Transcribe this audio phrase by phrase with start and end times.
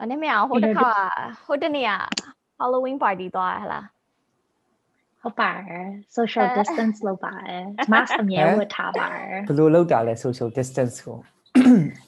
[0.00, 0.92] အနေနဲ့ဟိုတစ်ခါ
[1.46, 1.92] ဟိုတနေ့က
[2.60, 3.84] Halloween party သွားရဟလား
[5.22, 7.62] ဟုတ်ပါတယ် social distance လုပ်ပါတယ်
[7.92, 11.18] mask အမြဲဝတ်ထားပါတယ်ဘယ်လိုလုပ်တာလဲ social distance ကို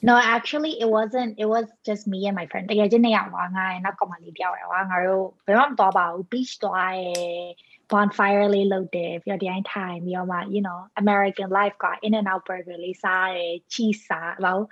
[0.07, 7.45] no actually it wasn't it was just me and my friend တကယ်ချင်းနေရပါငါရဲ့နောက်ကောင်မလေးပြောက်ရပါငါတို့ဘယ်မှမသွားပါဘူး beach သွားရယ်
[7.91, 14.63] bonfire လေးလုပ်တယ်ပြီးတော့ဒီတိုင်းထိုင်ပြီးတော့မှ you know American life က in and out burger လေးစားတယ် cheese စားတော့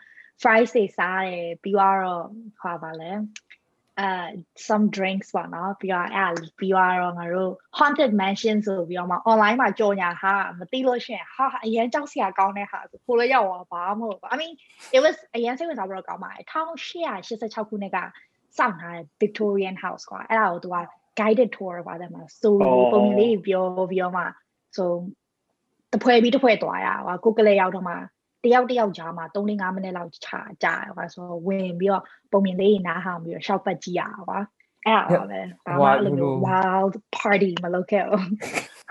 [0.43, 1.97] fries တွေစားတယ်ပြီးတော့
[2.61, 3.13] ဟောပါလဲ
[4.05, 4.29] uh
[4.69, 14.53] some drinks ပေါ့နော်ပြီးတော့အဲ့ပြီးတော့ငါတို့ haunted mansion ဆိုပြီးတော့မှ online မှာကြော်ညာဟာမသိလို့ရှိရင်ဟာအရင်ကြောက်စရာကောင်းတဲ့ဟာဆိုခိုးလို့ရောက်သွားဘာမှမဟုတ်ဘူး I mean
[14.97, 17.99] it was အရင်စိတ်ဝင်စားဖို့ကောင်းပါတယ်1886ခုနှစ်က
[18.59, 20.77] စောင့်ထားတဲ့ Victorian house ကွာအဲ့ဒါကိုသူက
[21.21, 24.25] guided tour ပါတယ်မှာ story ပုံလေးပြောပြီးတော့မှ
[24.77, 24.85] so
[25.93, 27.95] တဖွဲပြီးတဖွဲသွားရပါကိုကလေးရောက်တော့မှ
[28.44, 34.40] တယောက်တယောက်ကြားမှာ3-5မိနစ်လောက်ချာကြာပါဆိုတော့ဝင်ပြီးတော့ပုံမြင်လေးနားဟောင်ပြီးတော့ရှောက်ပတ်ကြည့်ရပါ
[34.86, 38.26] အဲ့ဒါပဲဘာမှအဲ့လို wild party မလုပ်ခဲ့ဘူး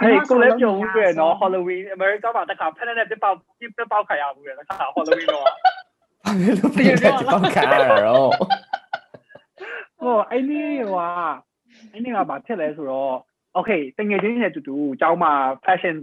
[0.01, 3.37] ဟေးကိုလည်းပြုံးဦးတယ်နော် Halloween America မှာတခါဖက်နဲ့ပြပေါက်
[3.77, 7.75] ပြပေါက်ခါရဘူးလေတခါ Halloween တော့ဘာလို့ပြပေါက်ခါရ
[8.07, 8.31] တော့
[10.01, 11.01] ဟိုအဲ့ဒီဟို
[11.93, 13.15] အဲ့ဒီကဘာဖြစ်လဲဆိုတော့
[13.57, 15.33] okay တငယ်ချင်းနဲ့တူတူအเจ้าမှာ
[15.65, 15.97] fashion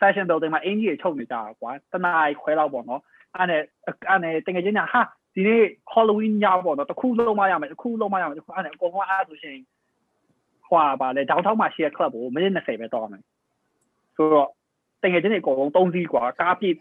[0.00, 3.00] fashion building မှာအင်ကြီးတွေချုပ်နေကြတာကွာတနားခွဲလောက်ပေါ့နော်
[3.36, 3.62] အဲ့နဲ့
[4.08, 5.00] အဲ့နဲ့တကယ်ချင်းညာဟာ
[5.34, 9.56] ဒီနေ့ Halloween ညပေါ့နော်တခုလုံးမရမယ်တခုလုံးမရမယ်တခုအဲ့နဲ့အကုန်လုံးအားဆိုရှင်
[10.68, 13.22] ဟွာပါလေဒေါင်းထောင်းမှာရှိတဲ့ club ကိုမိနစ်20ပဲတော့မယ်
[14.16, 14.48] ဆိုတော့
[15.02, 16.76] တကယ်ချင်းတွေအကုန်လုံး၃စီးကွာကားပြည့်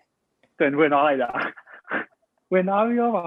[0.59, 1.29] တွင်ဝင်သွားလိုက်တာ
[2.53, 3.25] ဝင်သွားပြီးတော့ပါ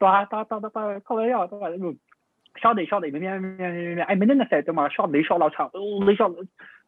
[0.00, 1.62] သွားသွားသွားသွားခေါ်ရတော့တော့
[2.62, 5.60] shot တွေ shot တွေမြန်မြန်မြန်မြန်အဲ့မိနစ်20တမှာ shot ၄ shot လောက်ချ
[6.08, 6.30] ၄ shot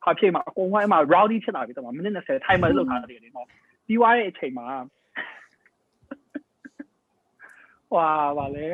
[0.05, 3.47] ခါဖြစ်မှာအကုန်လုံးအဲ့မှာ rowdy ဖြစ်လာပြီတမှာမိနစ်20 timer လောက်ထားတယ်လေနော်
[3.87, 4.67] ပြီးသွားတဲ့အချိန်မှာ
[7.95, 8.67] ဝါပါလေ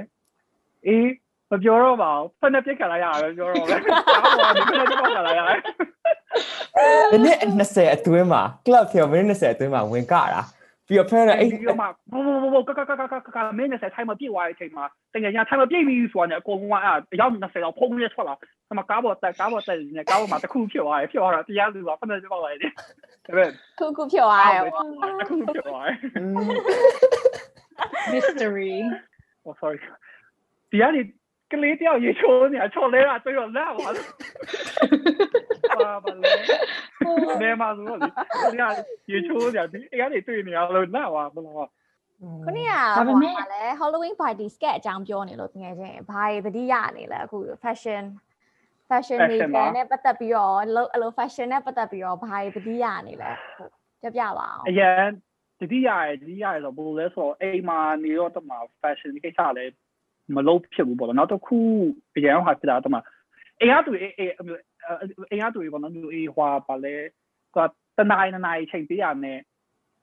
[0.86, 1.08] အေး
[1.50, 3.76] မပြောတော့ပါဘူးဖက်နဲ့ပြစ်ခံလိုက်ရတယ်ပြောတော့ပဲ
[4.38, 5.60] ဟောဒီဖက်နဲ့ပြစ်ခံလိုက်ရတယ်
[7.12, 10.42] မိနစ်20အတွင်းမှာ club ပြောမိနစ်20အတွင်းမှာဝင်ကတာ
[10.88, 18.34] ပြီးတော့ဖမ်းတယ်အဲ့ပြီးတော့မှဘောဘောဘောကကကကကကမင်းနဲ့ထိုင်မပြည့်သွားတဲ့အချိန်မှာတကယ်ညာထိုင်မပြည့်ပြီဆိုတာနဲ့အကုန်လုံးကအဲ့ရောက်20လောက်ဖုံးရဲထွက်လာ
[18.68, 22.82] ဆမကားပေါ်တက်ကားပေါ်တက်နေကားပေါ်မှာတခုဖြစ်သွားတယ်ဖြစ်သွားတော့တရားလူကဖမ်းနေပေါက်လိုက်တယ်ဒါ
[23.24, 24.62] ပေမဲ့ခုခုဖြစ်သွားတယ်
[25.20, 25.96] တခုဖြစ်သွားတယ်
[28.12, 28.72] mystery
[29.46, 29.78] oh sorry
[30.72, 31.00] တရားဒီ
[31.52, 33.88] ကလေးတယောက်ရေချိုးနေတာချော်လဲတာတွေ့တော့လက်ပါ
[35.80, 36.30] ပါပါလေ
[37.42, 38.08] နေမှာဆိုတော့ဒီ
[39.10, 41.68] ရေချိုးနေတာဒီအဲ့ကနေတွေ့နေရလို့လက်ပါဘလို့
[42.44, 48.04] ခုနေ့ကဘာမှမလဲ Halloween party sketch အကြောင်းပြောနေလို့တကယ်ချင်းဘာတွေသတိရနေလဲအခု fashion
[48.88, 49.38] fashion တွေ
[49.76, 53.30] နဲ့ပတ်သက်ပြီးတော့အဲ့လို fashion နဲ့ပတ်သက်ပြီးတော့ဘာတွေသတိရနေလဲ
[54.02, 55.08] ပြပြပါအောင်အရင်
[55.60, 58.50] တတိယရယ်တတိယရယ်ဆိုဘယ်လိုလဲဆိုတော့အိမ်မှာနေတော့တမ
[58.82, 59.72] fashion ကိစ္စလည်း
[60.34, 61.58] မလုပ်ဖြစ်ဘူးပေါ့နော်နောက်တစ်ခု
[62.16, 63.00] အရင်ဟာဖြစ်တာတော့မှ
[63.60, 64.32] အိမ်ကသူအေးအေး
[65.30, 66.94] အိမ်ကသူပေါ့နော်မျိုးအေးဟွာပါလေ
[67.56, 67.58] က
[67.98, 69.38] တနားနနားချိန်ပေးရမယ်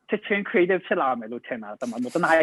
[0.09, 2.33] ချက်ချင်း creative ဖြစ်လာမယ်လို့ထင်တာတမတနားမျိုးတနား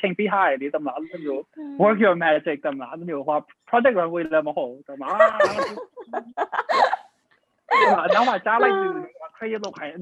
[0.00, 1.42] ချိန်ပေးဟာလေတမအဲ့လိုမျိုး
[1.82, 3.36] work your magic တမအဲ့လိုမျိုးဟွာ
[3.68, 8.90] project runway လည်းမဟုတ်တမနောက်မှကြားလိုက်ပြီး
[9.36, 10.00] create လုပ်ခိုင်းအဲ့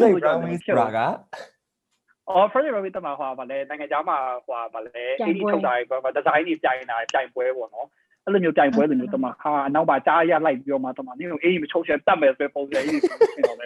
[0.00, 0.98] ဒါ runway ဆိုတာက
[2.29, 7.87] အော် project review တမှာဟွာဗာလဲနိုင်ငံခြားမှာဟွာဗာလဲ80ထုတ်တာပဲဒီဇိုင်းတွေပြိုင်တာပြိုင်ပွဲပေါ့နော်
[8.25, 13.65] အဲ့လိုမျိုးပြိုင်ပွဲလိုမျိုးတမှာဟာနောက်ပါကြားရလိုက်ပြီးတော့မှတမှာနင်းအေးမချုပ်ချင်တတ်မယ်ဆိုပုံစံကြီးဖြစ်တော့လဲ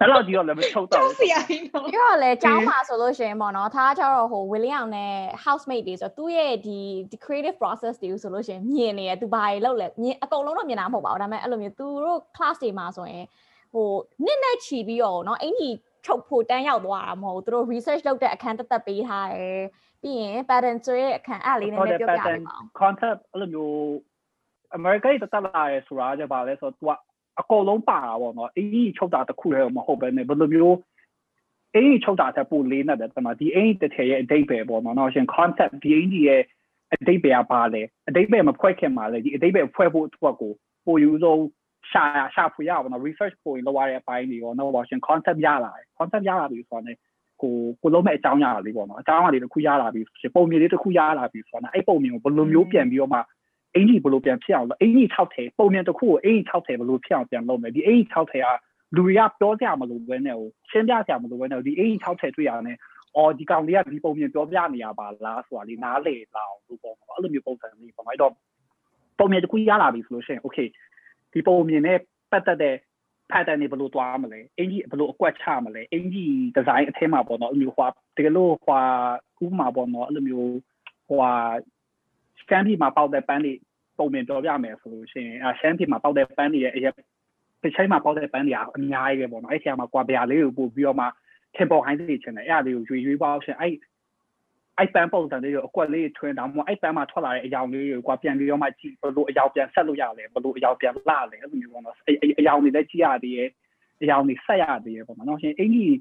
[0.00, 5.14] အဲ့လိုဒီတော့လည်းမချုပ်တော့ဘူးဆရာကြီးတော့ပြီးတော့လည်းကျောင်းမှာဆိုလို့ရှိရင်ပေါ့နော်သားကျတော့ဟိုဝီလီယမ်နဲ့
[5.44, 6.78] housemate တွေဆိုတော့သူ့ရဲ့ဒီ
[7.10, 13.24] ဒီ creative process တွေကိုဆိုလို့ရှိရင်မြင်နေရသူဘာတွေလုပ်လဲမြင်အကုန်လုံးတော့မြင်တာမဟုတ်ပါဘူးဒါပေမဲ့အဲ့လိုမျိုးသူတို့ class တွေမှာဆိုရင်
[13.72, 13.88] ဟို
[14.24, 15.74] နှစ်နဲ့ချီပြီးတော့เนาะအင်ကြီး
[16.05, 19.63] ချုပ်ဖို့တန်းရောက်သွားတာမဟုတ်ဘူးသူတို့ research လုပ်တဲ့အခန်းတက်တက်ပေးထားတယ်
[20.01, 23.75] ပြီးရင် pattern ဆိုရဲ့အခန်းအဲ့လေးနည်းနည်းပြောပြပေးပါဦး concept အဲ့လိုမျိုး
[24.77, 26.83] America တက်တက်လာရဲဆိုတာကြပါလဲဆိုတော့ तू
[27.39, 30.77] အကုန်လုံးပါတာပေါ့နော်အင်းချုပ်တာတခုလည်းမဟုတ်ပဲねဘယ်လိုမျိုး
[31.75, 36.41] အင်းချုပ်တာတဲ့ပိုလေးနဲ့တဲ့တမဒီအင်းတစ်ထည်ရဲ့အတိတ်ပဲပေါ့နော်နော်ရှင် concept ဒီအင်းကြီးရဲ့
[36.93, 40.51] အတိတ်ပဲပါလဲအတိတ်ပဲမဖွဲ့ခင်ပါလေဒီအတိတ်ပဲဖွဲ့ဖို့အတွက်ကို
[40.85, 41.41] ပိုယူဆုံး
[41.91, 42.03] ရှာ
[42.35, 46.89] ရှာဖွေရပါတော့ research ပိုလုပ်ရတဲ့အပိုင်းတွေရောနော် Washington concept ရလာတယ် concept ရလာပြီဆိုတော့ね
[47.41, 50.01] ကိုကိုလုံးမဲ့အကြောင်းရလာပြီပေါ့နော်အကြောင်းအရာတွေတစ်ခုရလာပြီ
[50.35, 53.19] ပုံမြင်လေးတစ်ခုရလာပြီဆိုတော့အဲ့ပုံမြင်ကိုဘယ်လိုမျိုးပြန်ပြီးတော့မှ
[53.75, 58.47] အင်ကြီးဘယ်လိုပြန်ဖြစ်အောင်လဲအင်ကြီး6ထဲပုံမြင်တစ်ခုကိုအင်ကြီး6ထဲဘယ်လိုဖြစ်အောင်ပြန်လုပ်မယ်ဒီအင်ကြီး6ထဲက
[58.95, 62.77] လူတွေကပြောကြမလို့ပဲနဲ့ဟိုရှင်းပြကြမလို့ပဲနဲ့ဒီအင်ကြီး6ထဲတွေ့ရတယ်
[63.17, 68.33] အော်ဒီကောင်လေးကဒီပုံမြင်ပြောပြနေရပါလားဆိုတာလေးနားလေလာအောင်လို့ပေါ့နော်အဲ့လိုမျိုးပုံစံလေးပေါ့နော်အဲ့တော့
[69.19, 70.67] ပုံမြင်တစ်ခုရလာပြီဆိုလို့ရှိရင် okay
[71.33, 71.99] ဒီပုံမြင်နဲ့
[72.31, 72.75] ပတ်သက်တဲ့
[73.31, 77.87] pattern တွေဘယ်လိုတွားမလဲအင်ကြီးဘယ်လိုအကွက်ချမလဲအင်ကြီး design အထဲမှာပေါ့နော်အဲ့လိုဟွာ
[78.17, 78.81] တကယ်လို့ဟွာ
[79.43, 80.55] ဥပမာပေါ့နော်အဲ့လိုမျိုး
[81.09, 81.31] ဟွာ
[82.41, 83.53] scan ဒီမှာပေါက်တဲ့ပန်းတွေ
[83.97, 86.93] ပုံမြင်ပြောပြမယ်ဆိုလို့ရှိရင်အဲ scan ဒီမှာပေါက်တဲ့ပန်းတွေရဲ့အရက်
[87.63, 91.05] တစ်ချိန်မှာပေါက်တဲ့ပန်းတွေကအများကြီးပဲပေါ့နော်အဲ့ဆရာမှာကွာဗျာလေးကိုပို့ပြီးတော့မှ
[91.55, 93.73] ထင်ပေါ်ဟိုင်းစီချင်တယ်အဲ့အလေးကိုရွေရွေပေါက်ရှင်အဲ့
[94.79, 101.95] အဲ့ပန်းပုံစံလေးကိုအကွက်လေးထွင်းတောင်မှအဲ့ပန်းမှာထွက်လာတဲ့အယောင်လေးကိုကွာပြန်ပြီးတော့မှကြည့်ဘယ်လိုအယောင်ပြန်ဆက်လို့ရလဲဘယ်လိုအယောင်ပြန်လာလဲအဲ့လိုမျိုးပေါ့နော်
[102.39, 103.49] အယောင်တွေလည်းကြည့်ရသေးရဲ့
[104.03, 105.91] အယောင်တွေဆက်ရသေးရဲ့ပေါ့နော်ရှင်အင်ကြီး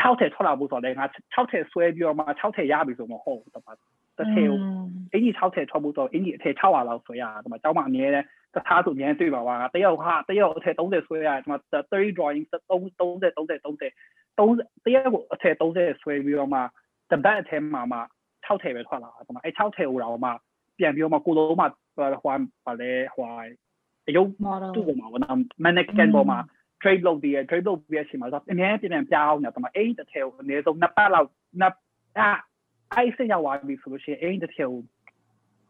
[0.00, 3.64] 6ထည့်ထွက်လာဖို့ဆိုတော့ငါ6ထည့်ဆွဲပြီးတော့မှ6ထည့်ရပြီဆိုမှဟုတ်တော့
[4.18, 4.58] တစ်ထည့်ကို
[5.12, 16.60] အင်ကြီး6ထည့်ထွက်ဖို့ဆိုအင်ကြီးအထည့်600လောက်ဆွဲရတာဒီမှာကျောင်းမှာအမြဲတမ်းတခြားဆိုအမြဲတွေ့ပါပါတယောက်ဟာတယောက်အထည်30ဆွဲရဒီမှာ30 drawing 30 30 30 30 30တယောက်ကိုအထည်30ဆွဲပြီးတော့မှ
[17.10, 17.98] တပတ်အထည်မှာမှ
[18.46, 20.30] 6ထည်ပဲထွက်လာတာဒီမှာအဲ6ထည်ဟိုတော့မှ
[20.78, 21.66] ပြန်ပြီးတော့မှကိုလုံးမှ
[21.96, 23.26] ဟိုပါလဲဟို
[24.08, 25.30] အယုတ် model သူ့ပေါ်မှာဝနာ
[25.64, 26.38] mannequin ပေါ်မှာ
[26.82, 31.28] trade လုပ်ပြီးရ trade လုပ်ပြီးရချိန်မှာဆိုအများကြီးပြန်ပြောင်းနေတာဒီမှာအဲ့တစ်ထည်ကိုအနည်းဆုံးနှစ်ပတ်လောက်
[31.60, 31.74] နှစ်
[32.18, 32.30] အာ
[32.94, 34.80] အဲ့စိတ်ရောက်သွားပြီဆိုလို့ရှိရင်အဲ့တစ်ထည်ကို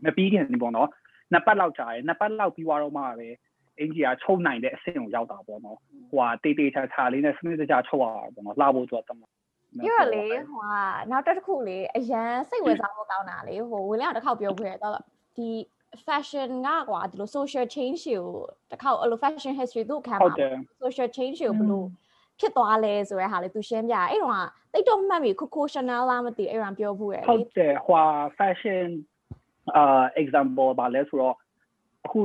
[0.04, 0.88] မပြီးခင်ဒီပေါ့နော်
[1.32, 3.28] နှစ်ပတ်လောက်ကြာရယ်နှစ်ပတ်လောက်ပြီးသွားတော့မှပဲ
[3.78, 5.78] အင်ဂျီကချုပ်နိုင်တဲ့အဆင့်ကိုရောက်တာပေါ့နော်
[6.10, 9.22] ဟိုဟာတေးတေးချာချာလေးနဲ့စနစ်တကျချုပ်ရတာပေါ့နော်လှဖို့ဆိုတော့တမ
[9.78, 10.74] ပြီးတော့လေဟိုက
[11.10, 14.98] နောက်တစ်ခုလေအရန်စိတ်ဝင်စားဖို့ကောင်းတာလေဟိုဝင်လာတစ်ခေါက်ပြောခဲ့တော့
[15.36, 15.48] ဒီ
[16.06, 18.24] fashion ကကွာဒီလို social change ကို
[18.70, 21.84] တစ်ခေါက်အဲ့လို fashion history သူ့ခံဟုတ်မှာတယ် social change ကိုဘယ်လို
[22.40, 28.02] ဖြစ်သွားလဲဆိုတဲ့ဟာလေသူရှင်းပြအဲ့တော့တိတ်တော့မှတ်ပြီ Coco Chanel လားမသိအဲ့ဒါပြောဖို့ရဟုလေတ်တယ်ဟွာ
[28.38, 28.88] fashion
[29.76, 31.34] အာ example ပါလဲဆိုတော့
[32.06, 32.20] အခု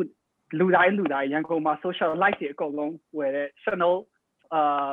[0.59, 3.95] လူတိုင်းလူတိုင်းရန်ကုန်မှာ social life တွေအကုန်လုံးဝယ်တဲ့ Chanel
[4.53, 4.91] အာ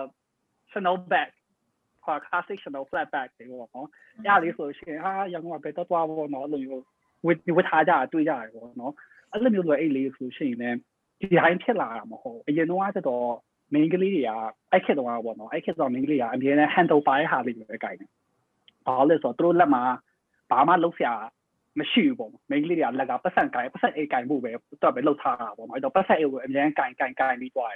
[0.72, 1.28] Chanel bag
[2.08, 6.84] ဟွာ classic Chanel flat bag တွေပေါ့နော်။အဲ့ဒါလေးဆိုလို့ရှိရင်ဟာရန်ကုန်မှာဘယ်တော့သွားဖို့နော်အဲ့လိုမျိုး
[7.26, 8.92] ဝတ်ဝတ်ထားကြတာတွေ့ကြရတယ်ပေါ့နော်။
[9.32, 10.76] အဲ့လိုမျိုးဆိုအဲ့လေးဆိုလို့ရှိရင်လည်း
[11.20, 13.28] ဒီတိုင်းဖြစ်လာတာမဟုတ်ဘူး။အရင်တော့ကတော့
[13.74, 14.30] main ကလေးတွေက
[14.72, 18.10] အဲ့ခေတ်တော့ပေါ့နော်။အဲ့ခေတ်တော့ main ကလေးကအမြဲတမ်း handle ပါတဲ့ဟာလေးပဲကြိုက်တယ်။
[18.86, 19.82] ဘာလို့လဲဆိုတော့သူတို့လက်မှာ
[20.50, 21.14] ဘာမှလုပ်စရာ
[21.80, 24.50] မရှိဘူးပေါ့မိန်းကလေးတွေကလက်ကပတ်စံကင်ပတ်စံအိတ်ကင်ဖို့ပဲ
[24.82, 27.72] တော့ပဲလှုပ်ထားတာပေါ့နော်အဲ့တော့ပတ်စံအိတ်ကိုအများကင်ကင်ကင်ပြီးသွား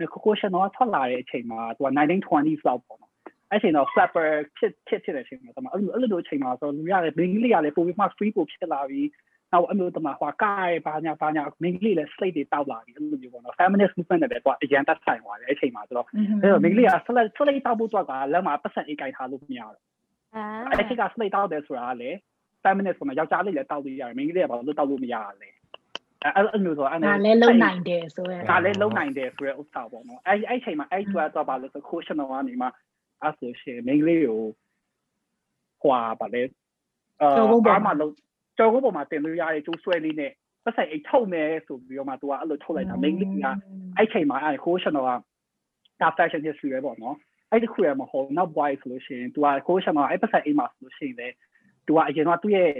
[0.02, 3.09] ယ်ကိုကိုရှင်တော့ထွက်လာတဲ့အချိန်မှာသူက 1920s လောက်ပေါ့နော်
[3.50, 9.08] အဲ့ချိန်တော့ flapper ဖြစ်ဖြစ်ဖြစ်တဲ့အချိန်မှာတမအဲ့လိုအဲ့လိုအချိန်မှာဆိုလူရတယ်မိန်းကလေးကလည်းပိုပြီးမှ free ပိုဖြစ်လာပြီး
[9.52, 19.84] နောက်အဲ့လိုတမဟွာကားဘာညာဘာညာမိန်းကလေးလည်း slate တွေတောက်လာပြီးအဲ့လိုမျိုးပေါ့နော် feminist movement နဲ့လည်းသူကအရန်တက်ဆိုင်သွားတယ်အဲ့ချိန်မှာဆိုတော့အဲ့တော့မိန်းကလေးက slate slate တောက်ဖို့တော့ကလက်မှာပတ်စံအိတ်ကင်ထားလို့မရတော့
[20.34, 22.10] အာအဲ့ဒီက slate တောက်တယ်ဆိုတာကလေ
[22.64, 25.48] feminist ဆိုမှယောက်ျားလေးလည်းတောက်လို့ရတယ်မိန်းကလေးကဘာလို့တောက်လို့မရလဲ
[26.22, 32.68] အဲ့အဲ့မျိုးဆိုအဲ့ဒါလည်းလုံနိုင်တယ်ဆိုရယ်ဒါလည်းလုံနိုင်တယ်ဆိုရဲဥစ္စာပေါ့နော်အဲ့အဲ့ချိန်မှာအဲ့တွားတော့ပါလို့ဆို question တော့ကနေမှာ
[33.22, 34.42] အဲ့ဆိုရှင်မိန်းကလေးကို
[35.82, 36.42] ဟွာပါလေ
[37.22, 38.14] အာဘာမှလုံး
[38.56, 40.32] ကျော်ကုန်းပေါ်မှာတင်လို့ရတဲ့ကျိုးဆွဲလေးနဲ့
[40.64, 43.46] ပတ်ဆိုင်အိတ်ထုတ်မယ်ဆိုပြီးတော့မှသူကအဲ့လိုထုတ်လိုက်တာ main link က
[43.96, 45.00] အဲ့ချိန်မှာအဲ့ quotient က
[46.00, 47.16] ဒါ fashion history ပဲပေါ့နော်
[47.50, 51.28] အဲ့ဒီခုရမဟုတ်နောက် boy ဆိုလို့ရှိရင် तू က quotient ကအဲ့ပတ်ဆိုင်အိတ်မှာဆိုလို့ရှိရင်လေ
[51.86, 52.70] तू ကအရင်ကသူ့ရဲ့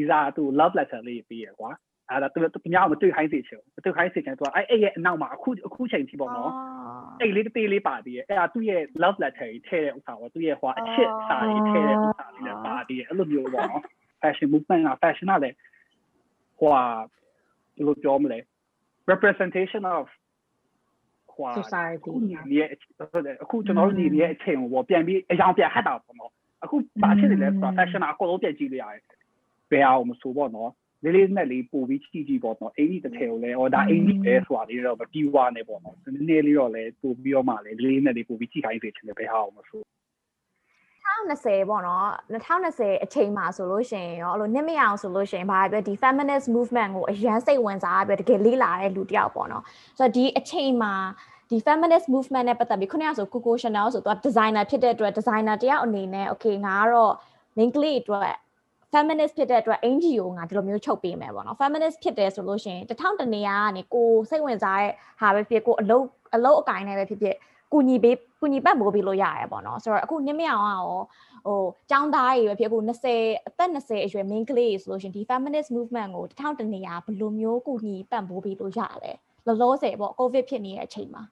[0.00, 1.70] user သူ love letter လေးပေးရကွာ
[2.10, 6.52] အဲ့ဒါသူသူများမတွေ့ခိုင်းစေချင်ဘူးမတွေ့ခိုင်းစေချင်သူကအဲ့အဲ့ရဲ့အနောက်မှာအခုအခုချိန်ထိပေါ့နော်
[7.20, 13.82] အဲ့လေးတေးလေးပါသေးရဲ့အဲ့ဒါသူ့ရဲ့ love letter ကြီးထည့်တဲ့ဥစ္စာပေါ့သူ့ရဲ့ဟိုအချစ်စာကြီးထည့်တဲ့ဥစ္စာလေးလည်းပါသေးရဲ့အဲ့လိုမျိုးပေါ့နော်
[14.20, 15.56] fashion movement က fashion ကလည်း
[16.58, 18.38] ဟိုဘယ်လိုပြောမလဲ
[19.10, 20.06] representation of
[21.32, 22.10] ဟို society
[22.48, 22.68] ဒီရဲ့
[23.42, 26.32] အခုကျွန်တော်တို့ညီရဲ့အချိန်ကိုပေါ့ပြန်ပြီးအယောင်ပြန်ဟတ်တာပေါ့နော်
[26.64, 29.02] အခုဘာဖြစ်နေလဲဆိုတော့ fashion အကုန်လုံးပြန်ကြည့်လို့ရတယ်
[29.70, 30.70] ဘယ်အောင်မဆိုပေါ့နော်
[31.04, 39.82] လေးလေးနဲ့လေးပို့ပြီးကြည့်ကြည့်ပေါ့နော်အိမ်ကြီးတစ်ထည်ကိုလည်းဟောဒါအိမ်ကြီးပဲဆိုတာလေးတော့မတီးဝါနဲ့ပေါ့နော်နည်းနည်းလေးတော့လည်းပို့ပြီးတော့မှလည်းလေးလေးနဲ့လေးပို့ပြီးကြည့်ခိုင်းစေချင်တယ်ဘယ်ဟာအောင်မဆို
[41.04, 49.62] 2020ပေါ့နော်2020အချိန်မှာဆိုလို့ရှိရင်ရောအဲ့လိုနစ်မရအောင်ဆိုလို့ရှိရင်ဘာပဲဒီ feminist movement ကိုအရန်စိတ်ဝင်စားပြီးတကယ်လေးလာတဲ့လူတစ်ယောက်ပေါ့နော်
[49.98, 50.92] ဆိုတော့ဒီအချိန်မှာ
[51.50, 57.14] ဒီ feminist movement နဲ့ပတ်သက်ပြီးခုနကဆို Coco Chanel ဆိုသူက designer ဖြစ်တဲ့အတွက် designer တယောက်အနေနဲ့ okay ငါကတော့
[57.56, 58.34] main ကလေးအတွက်
[58.94, 67.36] feminist ဖြစ်တဲ့အတွက် NGO ငါဒီလိုမျိုးချုပ်ပေးမယ်ပေါ့နော် feminist ဖြစ်တယ်ဆိုလို့ရှိရင်တထောင်တနေရာကနေကိုစိတ်ဝင်စားတဲ့ဟာပဲဖြစ်ကိုအလုတ်အလုတ်အကင်နဲ့ပဲဖြစ်ဖြစ်
[67.72, 70.88] ကူညီပေးကူညီပတ်မိုးပေးလို့ရရပေါ့နော်ဆိုတော့အခုနစ်မရအောင်ကရော
[71.46, 71.60] ဟို
[71.90, 79.12] ចောင်းသားကြီးပဲဖြစ်အခု20အသက်20အရွယ် main ကလေးဆိုလို့ရှိရင်ဒီ feminist movement ကိုတထောင်တနေရာဘယ်လိုမျိုးကူညီပံ့ပိုးပေးလို့ရလဲ
[79.46, 81.22] လောလောဆယ်ပေါ့ covid ဖြစ်နေတဲ့အချိန်မှာ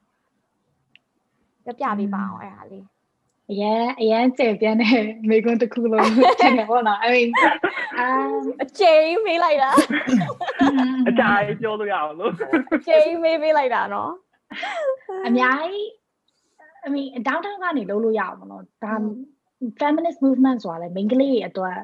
[1.65, 2.85] ပြပြပေးပါအောင်အဲ့ဒါလေး
[3.51, 6.09] အရန်အရန်ကျေပြန်းတဲ့မိကွန်းတစ်ခုလုံး
[6.39, 7.29] တင်တယ်ပေါ့နော် I mean
[8.03, 9.71] um အချိန်မေးလိုက်တာ
[11.09, 12.31] အကြိုင်ပြောလို့ရအောင်လို့
[12.75, 14.11] အချိန်မေးပေးလိုက်တာနော်
[15.27, 15.87] အများကြီး
[16.85, 18.93] I mean downtown ကနေလုံးလို့ရအောင်ပေါ့နော်ဒါ
[19.79, 21.77] feminist movement ဆိုတာလေ main ကလေးတွေအတွက်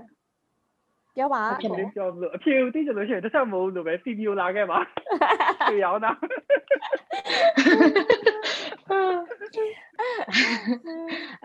[1.15, 4.79] ပြောပါဟုတ်ဖြစ်တယ်ပြောလို့အဖြေကိုသိကြလို့ရှိရင်တစ်ချက်မဟုတ်လို့ပဲ video လာခဲ့ပါ
[5.69, 6.17] တွေ့ရအောင်လား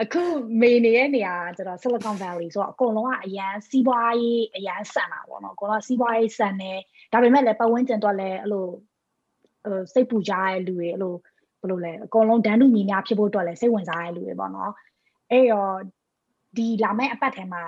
[0.03, 0.23] အခု
[0.61, 6.73] မေနေရဲ့နေရာကျတော့ Silicon Valley ဆိုတော့အကုန်လုံးကအရန်စီးပွားရေးအရန်ဆန်တာပေါ့နော်အကုန်လုံးစီးပွားရေးဆန်နေ
[7.13, 8.67] ဒါပေမဲ့လည်းပတ်ဝန်းကျင်တော့လည်းအဲ့လို
[9.65, 11.15] ဟိုစိတ်ပူကြတဲ့လူတွေအဲ့လို
[11.61, 14.73] ဘယ်လိုလဲအကုန်လုံးဒန်းတူညီများဖြစ်ဖို့အတွက်လည်းစိတ်ဝင်စားတဲ့လူတွေပေါ့နော်
[15.31, 15.75] အဲ့တော့
[16.57, 17.65] ဒီလာမယ့်အပတ်ထဲမှာ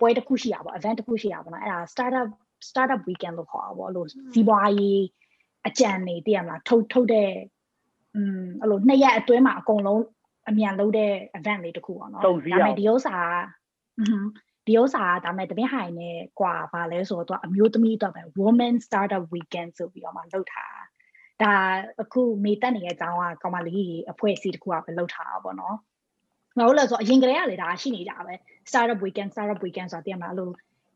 [0.00, 2.28] ပွဲတစ်ခုရှိရပါဘော event တစ်ခုရှိရပါဘောနော်အဲ့ဒါ startup
[2.68, 4.04] startup weekend လို့ခေါ်တာပေါ့အဲ့လို
[4.34, 5.02] စီးပွားရေး
[5.68, 7.30] အကြံနေတည်ရမလားထုတ်ထုတ်တဲ့
[8.15, 10.03] อืมအဲ့လိုနှစ်ရက်အတွင်းမှာအကုန်လုံး
[10.49, 13.35] အမြန်လုပ်တဲ့ event လေးတစ်ခုပေါ့နော် တုံစီအောင် ဒီဥစ္စာက
[13.99, 14.25] อืม
[14.67, 20.79] ဒီဥစ္စာကဒါမဲ့တပင်းဟိုင်နဲ့ကွာပါလဲဆိုတော့သူကအမျိုးသမီးတော့ပဲ woman startup weekend ဆိုပြီးတော့မှလုပ်ထား
[21.41, 21.53] တာဒါ
[22.01, 25.75] အခုမေတက်နေတဲ့အကြောင်းကကောင်မလေးအဖွဲ့အစည်းတစ်ခုကပဲလုပ်ထားတာပေါ့နော်
[26.57, 28.33] ငါတို့လည်းဆိုအရင်ကတည်းကလေဒါရှိနေကြပဲ
[28.69, 30.49] startup weekend startup weekend ဆိုတာသိရမလားအဲ့လို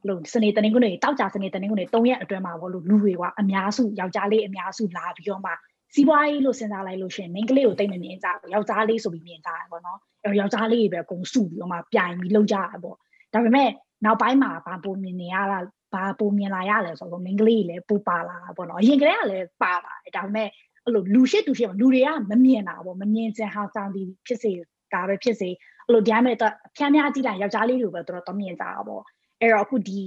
[0.07, 5.51] လို့စနေတနင်္ဂနွေတောက်ကြစနေတနင်္ဂနွေ၃ရက်အတွင်းမှာပေါ့လို့လူတွေကအများစုယောက်ျားလေးအများစုလာပြီးတော့မှ
[5.94, 12.96] စီးပွားရေးလို့စဉ်းစားလိုက်လို့ရှိရင်မိန်းကလေးကိုတိတ်မမြင်ကြဘူးယောက်ျားလေးဆိုပြီးမြင်ကြတယ်ပေါ့နော်အဲယောက်ျားလေးတွေပဲအကုန်စုပြီးတော့မှပြိုင်ပြီးလုပ်ကြတာပေါ့
[13.34, 13.70] ဒါပေမဲ့
[14.04, 15.58] နောက်ပိုင်းမှာဘာပုံမြင်နေရတာ
[15.94, 20.48] ဘာပုံမြင်လာရလဲဆိုတော့မိန်းကလေးတွေလည်းပူပါလာတာပေါ့နော်အရင်ကတည်းကလည်းပါပါတယ်ဒါပေမဲ့
[20.84, 24.50] အဲ့လိုလူရှိတူရှိလူတွေကမမြင်တာပေါ့မမြင်စင်ဟာစောင်းဒီဖြစ်စေ
[24.94, 25.50] ဒါပဲဖြစ်စေ
[25.86, 29.02] အဲ့လိုတရားမဲ့တော့ဖျမ်းဖျားကြည့်လိုက်ယောက်ျားလေးတွေပဲတော်တော်မြင်ကြတာပေါ့
[29.40, 30.00] အဲ့တော့အခုဒီ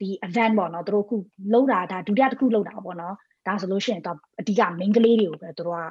[0.00, 1.16] ဒီ event ပေါ့နော်သူတို့အခု
[1.52, 3.14] လုံးတာဒါဒုတိယတစ်ခုလုံးတာပေါ့နော်
[3.46, 5.84] ဒါဆိုလို့ရှိရင်တော့အဓိက main ကလေးတွေကိုပဲသူတို့က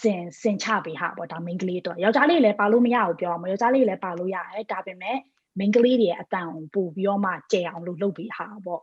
[0.00, 5.16] စင်စင်ချပေးဟာပေါ့ဒါ main ကလေးတော့ယောက်ျားလေးလည်းပါလို့မရဘူးပြောမှာယောက်ျားလေးလည်းပါလို့ရတယ်ဒါပေမဲ့
[5.58, 8.82] main ကလေးတွေရဲ့အတန်ကိုပို့ပြီးတော့မှကျယ်အောင်လို့လုပ်ပေးဟာပေါ့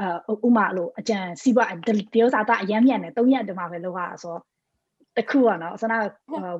[0.00, 1.68] အဲဥမာလို့အကြံစီးပွား
[2.14, 4.42] တယောက်စားတာအရမ်းမြန်တယ်၃ရက်တည်းမှာပဲလုပ်ရတာဆိုတော့
[5.16, 5.98] တခုကနော်ဆနာ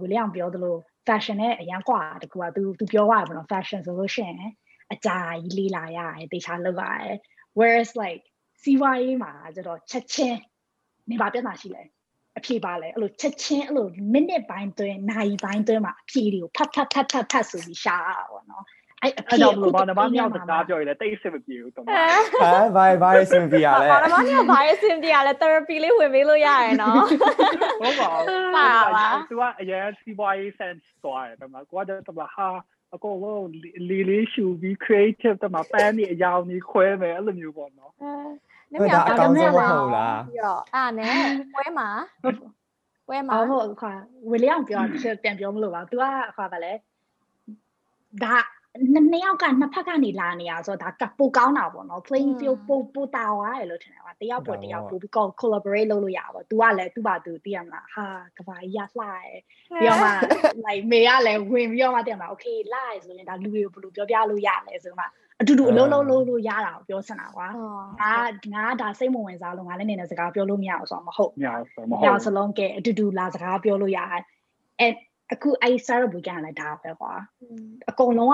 [0.01, 0.77] ဝီလျံပြောသလို
[1.07, 4.53] fashion နဲ့အရန်ကွာတကူက तू तू ပြောရတယ်ပေါ့နော် fashion ဆိုလို့ရှိရင်
[4.93, 7.17] အကြာကြီးလေးလာရတယ်တေချာလောက်ရတယ်
[7.59, 8.25] whereas like
[8.63, 10.39] စီဝါရေးမှာကျတော့ချက်ချင်း
[11.11, 11.83] နေပါပြဿနာရှိလဲ
[12.39, 18.65] အဖြေပါလဲအဲ့လိုချက်ချင်းအဲ့လို minute ပိုင်းတွင်းနာရီပိုင်းတွင်းမှာအဖြေတွေကိုဖတ်ဖတ်ဖတ်ဖတ်ဖတ်ဆိုပြီးရှာရတာပေါ့နော်
[19.03, 21.91] အဲ့အဖြေအဲ့တော့ဘလို့ဘာနမမြောက်တကားပြောရလဲတိတ်စစ်မပြေဘူးတော့ဟမ်
[22.77, 26.95] ဘာဘာရစင်ပြရလဲဘာမှမဟုတ်ဘာရေးစင်ပြရလဲ therapy လေးဝင်ပေးလို့ရရယ်နော်
[27.81, 32.49] ဟုတ်ပါဘူးပါပါသူကအရင်စီးပွားရေး sense သွားတယ်ဒါပေမဲ့ကိုကတော့ဟာ
[32.95, 33.49] အကုန်လုံး
[33.91, 37.93] လီလေးရှူပြီး creative တမှာပန်းနေအယောင်ကြီးခွဲမယ်အဲ့လိုမျိုးပေါ့နော်
[38.73, 41.15] နည်းဟိုနည်းဒါအကောင်းဆုံးမဟုတ်လားပြီးတော့အဲ့နဲ့
[41.55, 41.89] ပွဲမှာ
[43.07, 43.93] ပွဲမှာအော်ဟုတ်ခါ
[44.31, 46.03] ဝီလျံပြောတယ်ပြန်ပြောမလို့ပါ तू က
[46.37, 46.73] ခါပါလဲ
[48.25, 48.37] ဒါ
[48.95, 58.07] နှစ်ယောက်ကနှစ်ဖက်ကနေလာနေရဆိုတော့ဒါပိုကောင်းတာပေါ့နော် playing field ပိုပိုတာဝါရလို့ထင်တယ်ကွာတယောက်ပေါ်တယောက်ပိုပြီး collaborate လုပ်လို့ရပါပေါ့ तू ကလည်းသူ့ဘာသူသိရမလားဟာ
[58.37, 59.23] ကဘာကြီးရလှရဲ
[59.75, 60.11] ပြီးတော့မှ
[60.67, 65.05] like မေကလည်းဝင်ပြီးတော့မှသိရမလား okay လှရဲဆိုရင်ဒါလူတွေကိုဘယ်လိုပြောပြလို့ရလဲဆိုမှ
[65.41, 67.49] အတူတူအလုံးလုံးလုံးလို့ရတာကိုပြောစင်တာကွာ
[68.03, 68.15] ငါ
[68.55, 74.23] ငါဒါစိတ်မဝင်စားလို့ငါလည်းနေနေစကားပြောလို့မရအောင်ဆိုတော့မဟုတ်ညာဆိုမမဟုဟုတ်တ်စလုံးကဲအတူတူလာစကားပြောလို့ရတယ်
[74.81, 74.89] အဲ
[75.33, 77.13] အခုအဲ့ startup weekend လည်းဒါပဲကွာ
[77.91, 78.31] အကုန်လုံး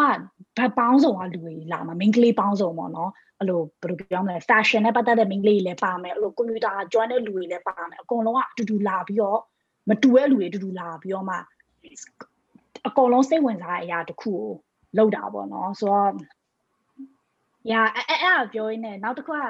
[0.59, 9.41] ကဗတ်ပေါင်းစုံကလူတွေလာမှာ main ကလေးပေါင်းစုံပေါ့နော်အဲ့လိုဘယ်လိုပြောမလဲ fashion နဲ့ပတ်သက်တဲ့ main ကလေးတွေလည်းပါမယ်အဲ့လို computer ကျွမ်းတဲ့လူတွေလည်းပါမယ်အကုန်လုံးကအတူတူလာပြီးတော့
[9.89, 11.37] မတူတဲ့လူတွေအတူတူလာပြီးတော့မှ
[12.89, 14.49] အကုန်လုံးစိတ်ဝင်စားတဲ့အရာတစ်ခုကို
[14.97, 16.11] လောက်တာပေါ့နော်ဆိုတော့
[17.72, 19.42] yeah အဲ့အဲ့အဲ့ဒါပြောရင်းနဲ့နောက်တစ်ခုက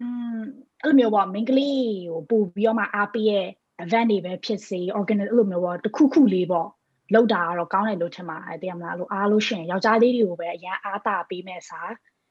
[0.00, 0.38] อืม
[0.82, 3.46] အဲ့လိုမျိုးပေါ့ main ကလေးကိုပို့ပြီးတော့မှအားပေးရဲ့
[3.84, 6.68] event တွေပဲဖြစ်စေ organize အဲ့လိုမျိုးပေါ့တစ်ခုခုလေးပေါ့
[7.14, 11.80] လောက်တာကတော့ကောင်းတယ်လို့ထင်ပါတယ်တကယ်မလားလို့အားလို့ရှရင်ယောက်ျားလေးတွေကိုပဲအရန်အားတာပေးမဲ့စာ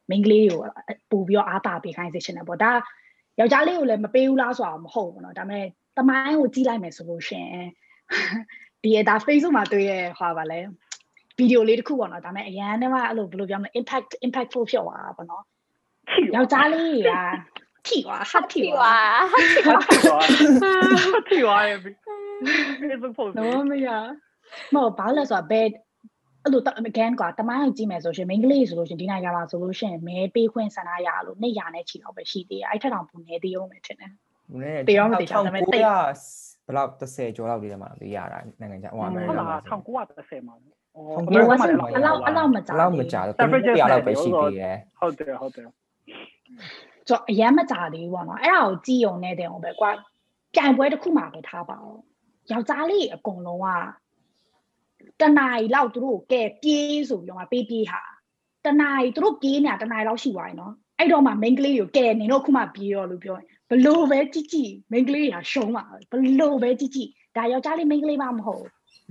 [0.09, 0.61] မိန်းကလေးတွေကို
[1.11, 2.71] ပို့ပြီးတော့အားတာပေးခိုင်းစေချင်တယ်ပေါ့ဒါ
[3.39, 5.65] ယောက်ျားလေးကိုလည်းမပေးဘူးလားဆိုတာမဟုတ်ဘူးเนาะဒါပေမဲ့
[5.97, 7.67] တမိုင်းကိုကြည့်လိုက်မယ်ဆိုလို့ရှရင်
[8.83, 10.59] ဒီဒါ Facebook မှာတွေ့ရဟောပါလဲ
[11.40, 15.42] ဗီဒီယိုလေးတစ်ခုပေါ့နော်ဒါပေမဲ့အရန်နဲ့မှအဲ့လိုဘယ်လိုပြောမလဲ impact impactful ဖြစ်သွားတာပေါ့နော်
[16.34, 17.12] ယောက်ျားလေးက
[17.86, 19.22] ထိသွားဟာထိဒီသွား
[19.68, 21.78] ဝါထီဝါရဲ့
[22.80, 23.88] Facebook post တော့မရ
[24.74, 25.66] မဟုတ်ဘာလို့လဲဆိုတော့ဘယ်
[26.44, 35.84] အဲ့လို again ကွာတမိုင်းကိုကြည့်မယ်ဆိုရှင် main ကလေးဆိုလို့ရှင်ဒီနိုင်ငံမှာဆိုလို့ရှင်မဲပေးခွင့်ဆန္ဒရလို့နှစ်ရာနဲ့ချီတော့ပဲရှိသေးတယ်အဲ့ထက်တောင်ပုံနေသေးအောင်ပဲထင်တယ်နည်းတေရောမတေချာဒါပေမဲ့တိတ်
[36.66, 40.54] ဘယ်လောက်30ကျော်လောက်လေးတည်းမှာလေးရတာနိုင်ငံခြားဟိုအမေရိဟုတ်ကန်လားမှာ1930မှာ
[41.34, 45.66] ဘယ်ဝဆန်အလောက်အလောက်မကြလောက်မကြတော့ကိုယ်လောက်ပဲရှိသေးတယ်ဟုတ်တယ်ဟုတ်တယ်
[47.08, 49.90] ဆိုတော့အရန်မကြသေးဘူးပေါ့နော်အဲ့ဒါကိုကြည့်ုံနဲ့တင်အောင်ပဲကွာ
[50.54, 52.00] ပြိုင်ပွဲတစ်ခုမှပဲထားပါအောင်
[52.52, 53.66] ယောက်ျားလေးအကုန်လုံးက
[55.20, 58.02] တနားရီလောက်သူတို့ကဲပြေးဆိုပြီးတော့မှပေးပြေးဟာ
[58.66, 68.64] တနားရီသူတို့ပြေးနေတာတနားရီလောက်ရှိသွားပြီနော်အဲ့တော့မှ main ကလေးကိုကဲနေတော့ခုမှပြေးရောလို့ပြောရင်ဘလို့ပဲကြည့်ကြည့် main ကလေးကရှုံးပါဘလို့ပဲကြည့်ကြည့်ဒါယောက်ျားလေး main ကလေးမှမဟုတ်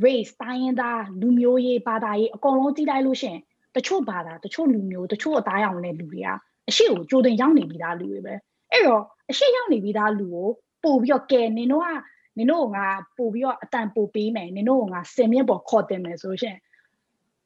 [0.06, 3.38] race တိုင်းရင်းသားလူမျိုးရေးဘာသာရေးအကုန်လုံးကြည့်လိုက်လို့ရှင်
[3.76, 6.30] တချို့ဘာသာတချို့လူမျိုးတချို့အသားရောင်တဲ့လူတွေက
[6.70, 8.34] အရှိကိုကြိုတင်ရောက်နေပြီးသားလူတွေပဲ
[8.72, 10.48] အဲ့တော့အရှိရောက်နေပြီးသားလူကို
[10.84, 11.90] ပို့ပြီးတော့ကဲနင်တို့က
[12.38, 12.88] နင်တို့ကငါ
[13.18, 16.58] ပို့ပြီးတော့အတန်ပို့ပေးမယ်နင်တို့ကငါစင်မြင့်ပေါ်ခေါ်တင်မယ်ဆိုရှင်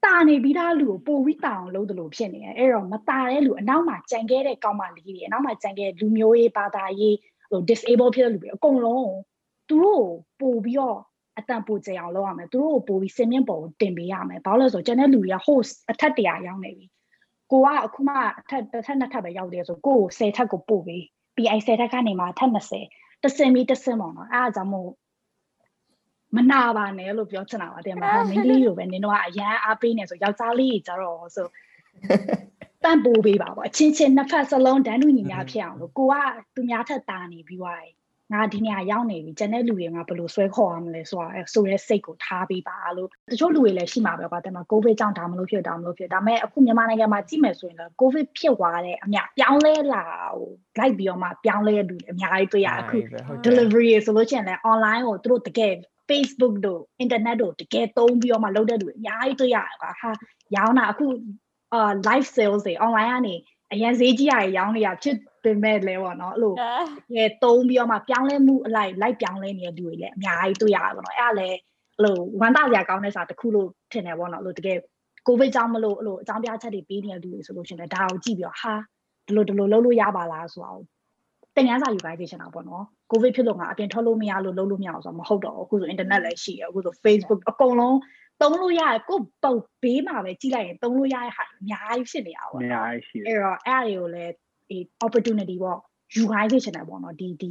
[0.04, 7.16] တာနေပြီးသားလူကိုပို့ပြီးတာအောင်လုပ်တယ်လို့ဖြစ်နေတယ်အဲ့တော့မတာတဲ့လူအနောက်မှာကြံခဲ့တဲ့ကောင်းမလေးတွေအနောက်မှာကြံခဲ့လူမျိုးရေးဘာသာရေး
[7.50, 9.10] ဟို disable ဖြစ်တဲ့လူတွေအကုန်လုံး
[9.68, 10.06] သူတို့
[10.40, 10.98] ပို့ပြီးတော့
[11.38, 16.86] အတန်ပိုကြအောင်လုပ်ရမယ်သူတို့ကိုပို့ပြီးစင်မြင့်ပေါ်ကိုတင်ပေးရမယ်ဘာလို့လဲဆိုတော့ကျန်တဲ့လူတွေက host အထက်တရာရောက်နေပြီ
[17.50, 21.02] ကိုကအခုမှအထက်တစ်ထက်နှစ်ထပ်ပဲရောက်တယ်ဆိုကိုကို10ထပ်ကိုပို့ပေး
[21.36, 22.50] ပြီးအဲ10ထပ်ကနေမှအထက်
[22.86, 24.90] 20တစင်ပြီးတစင်ပေါ့နော်အဲအားကြောင့်မို့
[26.36, 31.48] မနာပါနဲ့လို့ပြောချင်တာပါတဲ့မှာမင်းကလေးလိုပဲနင်တို့ကအရန်အားပေးနေဆိုယောက်ျားလေးကြီးကြတော့ဆို
[32.84, 36.14] တန်ပိုးပေးပါပေါ့အချင်းချင်းနှစ်ဖက်စလုံးတန်းတူညီမျှဖြစ်အောင်လို့ကိုက
[36.54, 37.94] သူများထက်တာနေပြီးွားတယ်
[38.32, 50.04] ငါဒီနေရာရောက်နေပြီကျန်တဲ့လူတွေကငါဘယ်လိုဆွဲခေါ်ရမလဲဆိုတာအဲဆိုရဲစိတ်ကိုထားပေးပါလို့တချို့လူတွေလည်းရှိမှာပဲကွာတဲ့မှာကိုဗစ်ကြောင့်ဒါမလို့ဖြစ်ဒါမလို့ဖြစ်ဒါပေမဲ့အခုမြန်မာနိုင်ငံမှာကြည့်မယ်ဆိုရင်လည်းကိုဗစ်ဖြစ်သွားတဲ့အမြပြောင်းလဲလာ
[50.34, 52.96] ဟိုလိုက်ပြီးတော့မှပြောင်းလဲလူတွေအများကြီးတွေ့ရအခု
[53.46, 55.74] delivery ဆိုလို့ရှိရင်လည်း online ကိုသူတို့တကယ်
[56.08, 60.10] Facebook တို့ internet တို့တကယ်သုံးပြီးတော့မှလုပ်တဲ့လူတွေအများကြီးတွေ့ရတယ်ကွာဟာ
[60.56, 61.06] ရောင်းတာအခု
[61.74, 63.34] အာ live sales တွေ online ကနေ
[63.72, 66.56] အရင်ဈေးကြီးရရောင်းနေရဖြစ် ပေမဲ့လဲပေါ့နော်အဲ့လိုတ
[67.16, 71.56] ကယ်သုံးပြီးတော့မှပြောင်းလဲမှုအလိုက် live ပြောင်းလဲနေတဲ့လူတွေလည်းအများကြီးတွေ့ရတယ်ပေါ့နော်အဲ့ဒါလည်း
[71.98, 74.78] အဲ့လိုဝမ်းသာစရာကောင်းတဲ့စာတစ်ခုလို့ထင်တယ်ပေါ့နော်အဲ့လိုတကယ်
[75.26, 78.74] ကိုဗစ်ကြောင့်မလို့အဲ့လိုအကြောင်းပြချက်တွေပေးနေတဲ့လူတွေဆိုလို့ရှိရင်ဒါကိုကြည့်ပြီးတော့ဟာ
[79.26, 80.80] ဒီလိုဒီလိုလုပ်လို့ရပါလားဆိုတော့
[81.56, 87.98] တင်ငန်းစာယူခိုင်းစေချင်တာပေါ့နော်ကိုဗစ်ဖြစ်လို့ငါအပြင်ထွက်လို့မရလို့လုပ်လို့မရအောင်ဆိုတော့မဟုတ်တော့အခုဆို internet လည်းရှိရအခုဆို Facebook အကုန်လုံး
[88.40, 94.34] သုံးလို့ရတယ်ကိုပုတ်ဘေးမှာပဲကြည့်လိုက်ရင်သုံးလို့ရတဲ့ဟာအများကြီးဖြစ်နေတာပေါ့အများကြီးရှိတယ်အဲ့တော့အဲ့အရာတွေကိုလည်း
[94.68, 95.78] ဒီ opportunity ပေါ့
[96.14, 97.50] ယူခိုင်းစေချင်တယ်ပေါ့နော်ဒီဒီ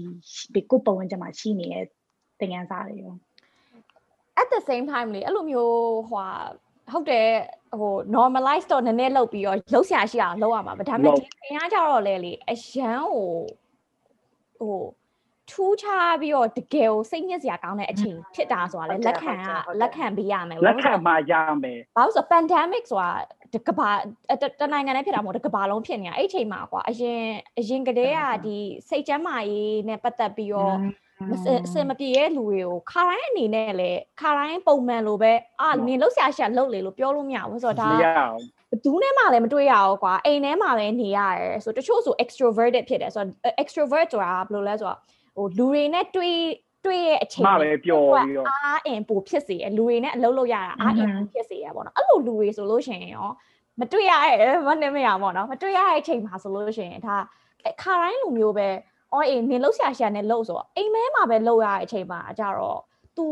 [0.53, 1.86] ဒီကိုပုံဝင်ချက်မှာရှိနေတဲ့
[2.39, 3.15] တင်ငန်းစာတွေရော
[4.41, 5.74] at the same time လေအဲ့လိုမျိုး
[6.10, 6.27] ဟို
[6.91, 7.29] ဟုတ်တယ်
[7.79, 13.32] ဟို normalize တော့နည်းနည်းလုပ်ပြီးတော့လှုပ်ရှားရှိအောင်လုပ်ရမှာဗဒါပေမဲ့ဒီခင်ကကြတော့လေလေအရန်ဟို
[14.60, 14.79] ဟို
[15.51, 19.48] ထူးခြားပြီးတော့တကယ်ကိုစိတ်ညစ်စရာကောင်းတဲ့အချိန်ဖြစ်တာဆိုတာလေလက်ခံက
[19.82, 23.12] လက်ခံပေးရမယ်လက်ခံမှရမယ်ဘာလို့ဆို pandemic ဆိုတာ
[23.53, 23.89] တကဘာ
[24.60, 27.24] တနိုင်ငံနဲ့ဖြစ်တာမဟုတ်တကဘာလုံးဖြစ်နေတာအဲ့ချိန်မှာကွာအရင်
[27.60, 28.57] အရင်ကတည်းကဒီ
[28.89, 30.75] စိတ်ကျမ်းမာရေးနဲ့ပတ်သက်ပြီးတော့
[31.32, 38.38] မစအစမပြေရဲ့လူတွေကိုခါတိုင်းအနေနဲ့လေခါတိုင်းပုံမှန်လိုပဲအာနင်လှုပ်ရှားရှာလှုပ်လေလို့ပြောလို့မရဘူးဆိုတော့ဒါမရအောင်
[38.71, 44.99] ဘသူနဲ့မှလည်းမတွေ့ရဘူးကွာအိမ်ထဲမှာပဲနေရတယ်ဆိုတချို့ဆို extroverted ဖြစ်တယ်ဆိုတော့ extrovert ဆိုတာဘယ်လိုလဲဆိုတော့
[45.36, 46.38] ဟိုလူတွေနဲ့တွေ့
[46.86, 53.30] တွေ့ရဲ့အချိန်မပဲပျော်ပြီးတော့အားအင်ပိုဖြစ်စေတယ်လူတွေနဲ့အလုပ်လုပ်ရတာအားအင်ပိုဖြစ်စေရပေါ့နော်အဲ့လိုလူတွေဆိုလို့ရှိရင်ရော
[53.80, 57.15] မတွေ့ရရဲ့မနေမရပေါ့နော်မတွေ့ရတဲ့အချိန်မှာဆိုလို့ရှိရင်ဒါ
[57.82, 58.67] ခါတိုင်းလူမျိုးပဲ
[59.13, 62.80] အော်အေးနင်လှုပ်ရှားရှာနဲ့လှုပ်ဆိုတော့အိမ်မဲမှာပဲလှုပ်ရတဲ့အချိန်မှာကြတော့
[63.17, 63.26] तू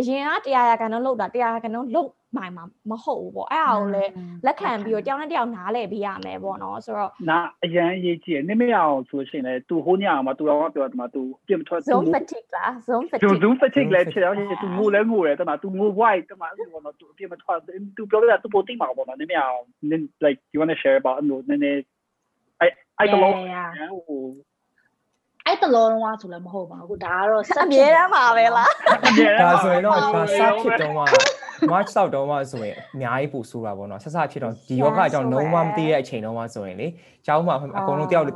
[0.00, 4.12] အရင်ကတရားရကန်တော့လှုပ်တာတရားရကန်တော့လှုပ် မှမှာမဟုတ်ဘူးပေါ့အဲ့ဒါကိုလည်း
[4.46, 17.58] လက်ခံပြီးတော့တယောက်နဲ့တယောက်နားလည်ပေးရမယ်ပေါ့နော်ဆိုတော့နာအရန်ရေးကြည့်နေမရအောင်ဆိုရှင်လေသူဟိုညမှာသူတော့ပြောတယ်မှာသူပြင်ထွက် zone fatigue လား zone သူ fatigue zoom fatigue လည်းဖြစ်တော့သူငိုလည်းငိုတယ်တမသူငို white တမသူဘောနော်သူပြင်မထွက်
[17.96, 19.64] သူပြောပြတာသူပိုတိမှာပေါ့နော်နေမရအောင်
[20.24, 21.80] like you want to share about အဲ့လိုနည်းနည်း
[22.60, 23.32] အဲ့အဲ့တော့
[24.08, 24.22] ဟို
[25.46, 28.72] အဲ့တလောလုံးကဆိုလည်းမဟုတ်ပါဘူးဒါကတော့အမြဲတမ်းပါပဲလား
[29.42, 31.02] ဒါဆိုရင်တော့ဒါစဖြစ်တော့မှ
[31.72, 36.86] March ဆောက်တော့မှဆိုရင်အများကြီးပိုဆိုးတာပေါ့နော်ဆက်စဖြစ်တော့ဒီယောဂအကြောင်းလုံးဝမသိတဲ့အချိန်တော့မှဆိုရင်လေ
[37.26, 38.32] ကျောင်းမှာအကုန်လုံးတယောက်ဒီ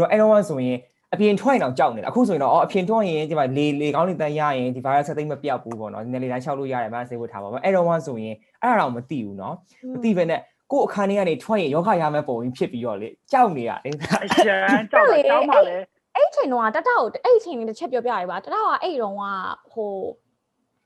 [0.00, 0.78] တော့အဲ့တော့မှဆိုရင်
[1.12, 9.54] အပြင်ထွက်ရင်တော့ကြောက်နေတာအခုဆိုရင်တော့အော်အပြင်ထွက်ရင်ဒီမှာလေလေကောင်းနေတန်းရရင်ဒီ virus သိမ့်မပြောက်ဘူးပေါ့နော်နည်းလေတိုင်းလျှောက်လို့ရတယ်မဆေးဝတ်ထားပါမယ်အဲ့တော့မှဆိုရင်အဲ့ဒါတော့မသိဘူးနော်
[9.92, 10.40] မသိပဲနဲ့
[10.72, 13.90] ကို့အခန်းထဲကနေထွက်ရင်ယောဂရမယ်ပုံရင်ဖြစ်ပြီးတော့လေကြောက်နေရလေ
[14.22, 15.84] အရန်ကြောက်တယ်ကြောက်မှလည်း
[16.20, 19.24] အဲ့အချိန်တော့တတကိုအဲ့အချိန်လေးတစ်ချက်ပြောပြရပါတတကအဲ့တုန်းက
[19.72, 19.94] ဟို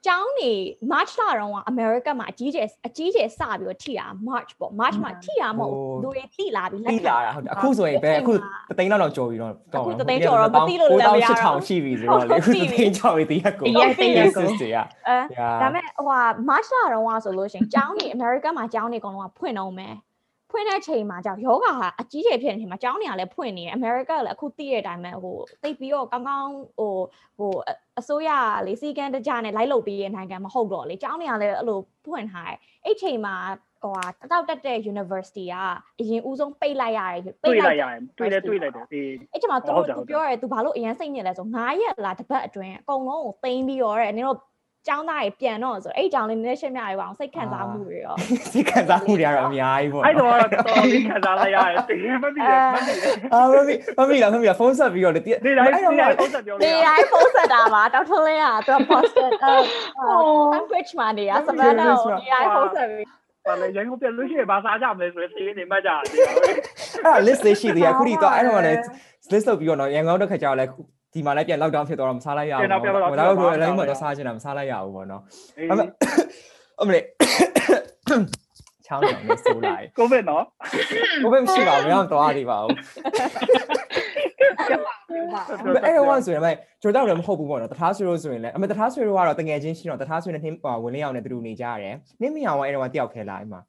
[0.06, 0.52] ကျောင်းနေ
[0.92, 8.32] March လတုန်းက America မှာအကြီးကျယ်အကြီးကျယ်စပြီးတော့ထိတာ March ပေါ့ March မှာထိတာမဟုတ်ဘူးလူတွေတိလာပြီးတိလာတာဟုတ်တယ်အခုဆိုရင်ပဲအခု
[8.70, 15.16] တသိန်းလောက်တော့ကြော်ပြီးတော့အခုတသိန်းကျော်တော့မသိလို့လည်းမရတော့6000ရှိပြီဆိုတော့လေအခုတသိန်းကျော်ပြီးတရက်ကိုတရက်တရက်ကိုစစ်တွေကအဲ
[15.62, 19.94] ဒါမဲ့ဟိုဟာ March လတုန်းကဆိုလို့ရှိရင်ကျောင်းနေ America မှာကျောင်းနေအကုန်လုံးကဖွင့်တော့မယ်
[20.54, 26.94] ဖွင့်တဲ့ချိန်မှာကြောက်ယောဂဟာအကြီးကျယ်ဖြစ်နေချိန်မှာကျောင်းနေကလည်းဖွင့်နေတယ် America လည်းအခုသိတဲ့အတိုင်းပဲဟိုသိပြီးတော့ကောင်းကောင်းဟို
[27.38, 27.52] ဟို
[28.00, 28.30] အစိုးရ
[28.66, 33.36] လေစီကန်းတကြနဲ့လိုက်လုပ်ပြီးတဲ့နိုင်ငံမဟုတ်တော့လေကျောင်းနေကလည်းအဲ့လိုဖွင့်ထားတယ်အဲ့ချိန်မှာ
[33.82, 35.56] ဟိုဟာတတောက်တက်တဲ့ university က
[36.00, 44.38] အရင်ဦးဆုံးပိတ်လိုက်ရတယ်တွေ့လိုက်ရတယ်တွေ့လဲတွေ့လိုက်တယ်အေးအဲ့ချိန်မှာသူဟုတ်တယ်သူဟုတ်တယ်ပြောရဲ तू ဘာလို့အရင်စိတ်ညစ်လဲဆို9ရက်လားတစ်ပတ်အတွင်းအကုန်လုံးကိုသိမ်းပြီးတော့တဲ့နင်တို့
[44.86, 48.14] ကျောင်းသားတွေပြန်တော့ဆိုအဲ့ကြောင်လေးနည်းနည်းရှင်းပြရပါအောင်စိတ်ခံစားမှုတွေရော
[48.52, 59.54] စိတ်ခံစားမှုတွေကတော့အများကြီးပေါ့အဲ့တော့တော်လေးခံစားလိုက်ရတယ်တကယ်မသိရမသိရအာမမီမမီလားမမီလားဖုန်းဆက်ပြီးတော့လေတဒီတိုင်းဒီတိုင်းပုံစံပြောဒီလို့ရတိုင်းပုံစံတာပါဒေါက်တာလင်းကသူက Boston အဲ
[60.52, 63.06] Cambridge မှာနေရစပန်တော့ဒီတိုင်းပုံစံပြီး
[63.46, 66.56] ဘာလဲရန်ကုန်ပြန်လို့ရှိရင်ဘာစားကြမလဲဆိုရင်သေးနေမှကြတယ်အဲ့
[67.04, 68.80] ဒါ list လေးရှိသေးတယ်အခုဒီတော့အဲ့တော့လည်း
[69.32, 70.64] list လုပ်ပြီးတော့နော်ရန်ကုန်တော့ခက်ကြတော့လဲ
[71.14, 75.22] ဒီမှာလည်းပြန် lockdown ဖြစ်သွားတော့မစားလိုက်ရဘူးပြန်တော့ပြန်တော့ဘာလို့ပြန်လဲတော့လည်းမပြန်တော့တော့စားချင်တာမစားလိုက်ရဘူးပေါ့နော်
[75.58, 75.80] အေးအမ
[76.80, 77.04] အမလေး
[78.86, 80.44] ချောင်းကြောင်နေဆိုးလိုက်ကိုဗစ်နော်
[81.32, 82.76] ဘယ်မရှိပါဘူးမရတော့သေးပါဘူး
[85.84, 93.60] အဲ့တော့ဆိုရင်လည်းကျွန်တော်တို့လည်းမဟုတ်ဘူးပေါ့နော်တထားဆွေတို့ဆိုရင်လည်းအမေတထားဆွေတို့ကတော့တငယ်ချင်းရှိတော့တထားဆွေနဲ့နှင်းဝင်လေးအောင်နဲ့တူတူနေကြရတယ်နှင်းမအောင်ကအဲ့တော့တယောက်ခဲလာအဲ့မှာ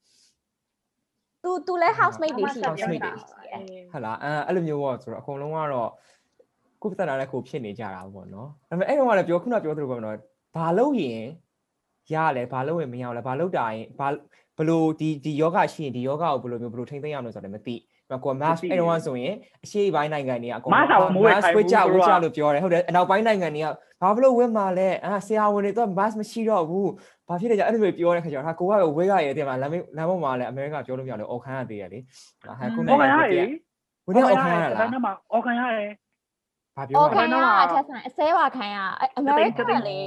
[1.43, 3.11] သူသူလဲ housemate တွေရှိတယ် housemate တွေ
[3.91, 5.89] ဟုတ်လားအဲအဲ့လိုမျိုးပေါ့ဆိုတော့အကုန်လုံးကတော့
[6.85, 10.15] ကိုယ်ပတ်တာလည်းကိုဖြစ်နေကြတာပေါ့နော်ဒါပေမဲ့အဲ့တော့ကလည်းပြောခုနပြောသလိုပေါ့နော်
[10.55, 11.21] ဘာလို့ရင်
[12.13, 14.07] ရလဲဘာလို့ရင်မရလဲဘာလို့တာရင်ဘာ
[14.57, 17.75] ဘလို့ဒီဒီယောဂရှိရင်ဒီယောဂကိုဘလို့မျိုးဘလို့ထိမ့်သိမ်းရအောင်လို့ဆိုတော့လည်းမသိ
[18.09, 23.67] ဘူးကို mask အဲ့တော့ဆိုရင်အရှိပိုင်းနိုင်ငံတွေကအကုန် mask ကိုမဝယ်ခိုင်းဘူးဝစ်ကြဝသူစ်တို့ကကြလို့ပြောတယ်ဟုတ်တယ်အနောက်ပိုင်းနိုင်ငံတွေက
[24.01, 26.89] ဘာဖြစ်လို့ဝစ်မှာလဲအာဆရာဝန်တွေတော့ mask မရှိတော့ဘူး
[27.27, 31.99] ဘာဖြစ်လဲကြအဲ့လိုမျိုးပြောတဲ့ခါကျတော့ဟာကိုကဝစ်ရရဲ့တင်မှာလမ်းလမ်းပေါ်မှာလည်းအမေရိကပြောလို့မရလို့အော်ခန်းရသေးတယ်လေ
[32.47, 33.49] ဟာခုနဟောကကန်ရကိုအေး
[34.05, 35.91] ဝင်းအောင်ခံရတလားန်းမှာအော်ကန်ရတယ်
[36.77, 38.77] ဘာပြောအော်ရခံလဲရအချက်ဆိုင်အစဲပါခံရ
[39.17, 39.99] အမေရိကန်လေ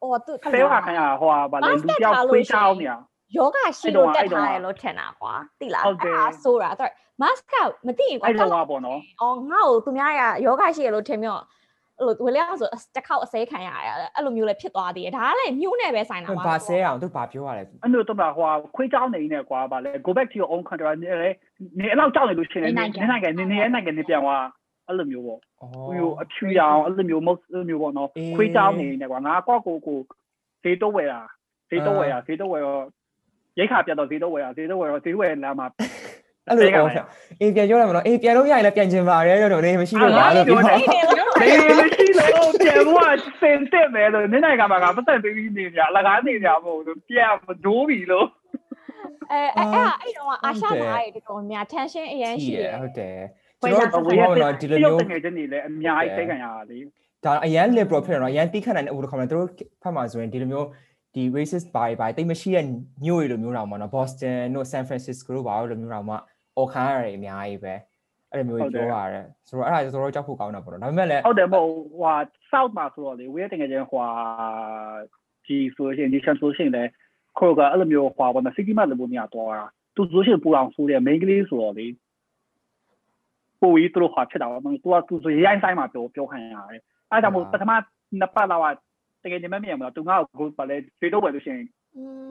[0.00, 2.92] ဟိုသူဆဲဝါခံရဟိုဟာဗာလေလူကြောက်ခွေးချောင်းနေရ
[3.36, 6.90] ယောဂရှိလို့တက်ထားတယ်လို့ထင်တာကွာသိလားဟုတ်တယ်အဲ့ဒါဆိုတာအဲ့
[7.22, 7.54] mask က
[7.86, 11.42] မသိရင်ကွာအဲ့တော့ကပေါ့နော်အော်ငါ့ကိုသူများကယောဂရှိရလို့ထင်မြော့
[11.98, 21.30] အဲ့လိုဝေလျောက်ဆိုတစ်ခေါက်အစဲခံရတယ်အဲ့လိုမျိုးလည်းဖြစ်သွားသေးတယ်ဒါကလည်းမြို့နယ်ပဲဆိုင်တာပါဘာဆဲအောင်သူဘာပြောရလဲအဲ့လိုတော့ဟိုခွေးချောင်းနေနေကွာဗာလေ go back to your own country နေလေ
[21.78, 24.44] နေအဲ့လောက်ကြောက်နေလို့ရှိရင်နေနိုင်ငံနေနေနိုင်ငံနေပြန်သွား
[24.88, 29.98] အဲ့လိုမျိုးပေါ့ဩဟိုအဖြူရအောင်အဲ့လိုမျိုးမဟုတ်အဲ့လိုမျိုးပေါ့နော်ခွေးချောင်းနေနေကွာငါကော့ကိုကို
[30.62, 31.20] ဈေးတော့ဝယ်တာ
[31.70, 32.82] ဈေးတော့ဝယ်တာဈေးတော့ဝယ်တော့
[33.58, 35.68] ရိတ်ခါပြတ်တော့ဈေးတော့ဝယ်တာဈေးတော့ဝယ်တော့ဈေးဝယ်လမ်းမှာ
[36.48, 37.04] အဲ့လိုဩ
[37.40, 47.32] အေးပြန်ပြောရမလို့အေးပြန်လို့ရရင်လည်းပြန်ချင်ပါတယ်တော့နေမရှိလို့ပါလို့ပြောတယ်နေမရှိလို့ပြန်ဖို့စင်တက်မယ်လို့နေနိုင်ငံမှာကပတ်သက်ပြီးနေကြအလကားနေကြမဟုတ်ဘူးပြန်
[47.64, 48.28] ဒိုးပြီလို့
[49.32, 50.72] အဲအဲ့အဲ့အဲ့တော့အာရှသား
[51.14, 53.18] တွေတော်များ tension အရင်ရှိတယ်ဟုတ်တယ်
[53.64, 56.78] ဝေးကျွန်ရတော်ဝေးရတို့တော့ဒီလိုမျိုးတကယ်ချင်းနေလေအများကြီးသိခံရတာလေ
[57.24, 59.48] ဒါအရန် liberal ဖြစ်တော့အရန်တိခတ်နိုင်တဲ့ဥပဒေခေါ်တယ်သူတို့
[59.82, 60.68] ဖတ်မှာဆိုရင်ဒီလိုမျိုး
[61.14, 62.66] ဒီ racist ဘာဘာတိတ်မရှိတဲ့
[63.04, 66.14] မြို့တွေလိုမျိုးတော့မှာနော် Boston တို့ San Francisco တို့ဘာလို့လိုမျိုးတော့မှ
[66.56, 67.74] အော်ခမ်းရတယ်အများကြီးပဲ
[68.32, 71.68] အဲ့လိုမျိုးပြောရတယ်ဆိုတော့အဲ့ဒါတော်တော်ကြောက်ဖို့ကောင်းတာပေါ့နော်ဒါပေမဲ့လည်းဟုတ်တယ်မဟုတ်
[72.00, 72.16] ဟို
[72.50, 74.02] south မှာဆိုတော့လေဝေးရတကယ်ချင်းဟို
[75.46, 76.84] ဒီဆိုရှင်ဒီ chance ဆိုရှင်လေ
[77.38, 81.86] ခေါ်ကအဲ့လိုမျိုးဟိုဘာနော် city မှာလည်းဘုံနေရတော့တာသူဆိုရှင်ပူအောင်ဆိုတယ် main ကလေးဆိုတော့လေ
[83.64, 87.72] ပိုကြီးသူတို့ဟာဖြစ်တာပေါ့သူကသူဆိုရိုင်းဆိုင်မှာပြောပြောခံရတယ်အဲ့ဒါကြောင့်မို့ပထမ
[88.18, 88.74] နှစ်ပတ်လောက်
[89.22, 91.58] ကတကယ်ချင်းမမြင်ဘူးသူငါ့ကိုဘာလဲဖေးတော့ပဲလို့ရှင်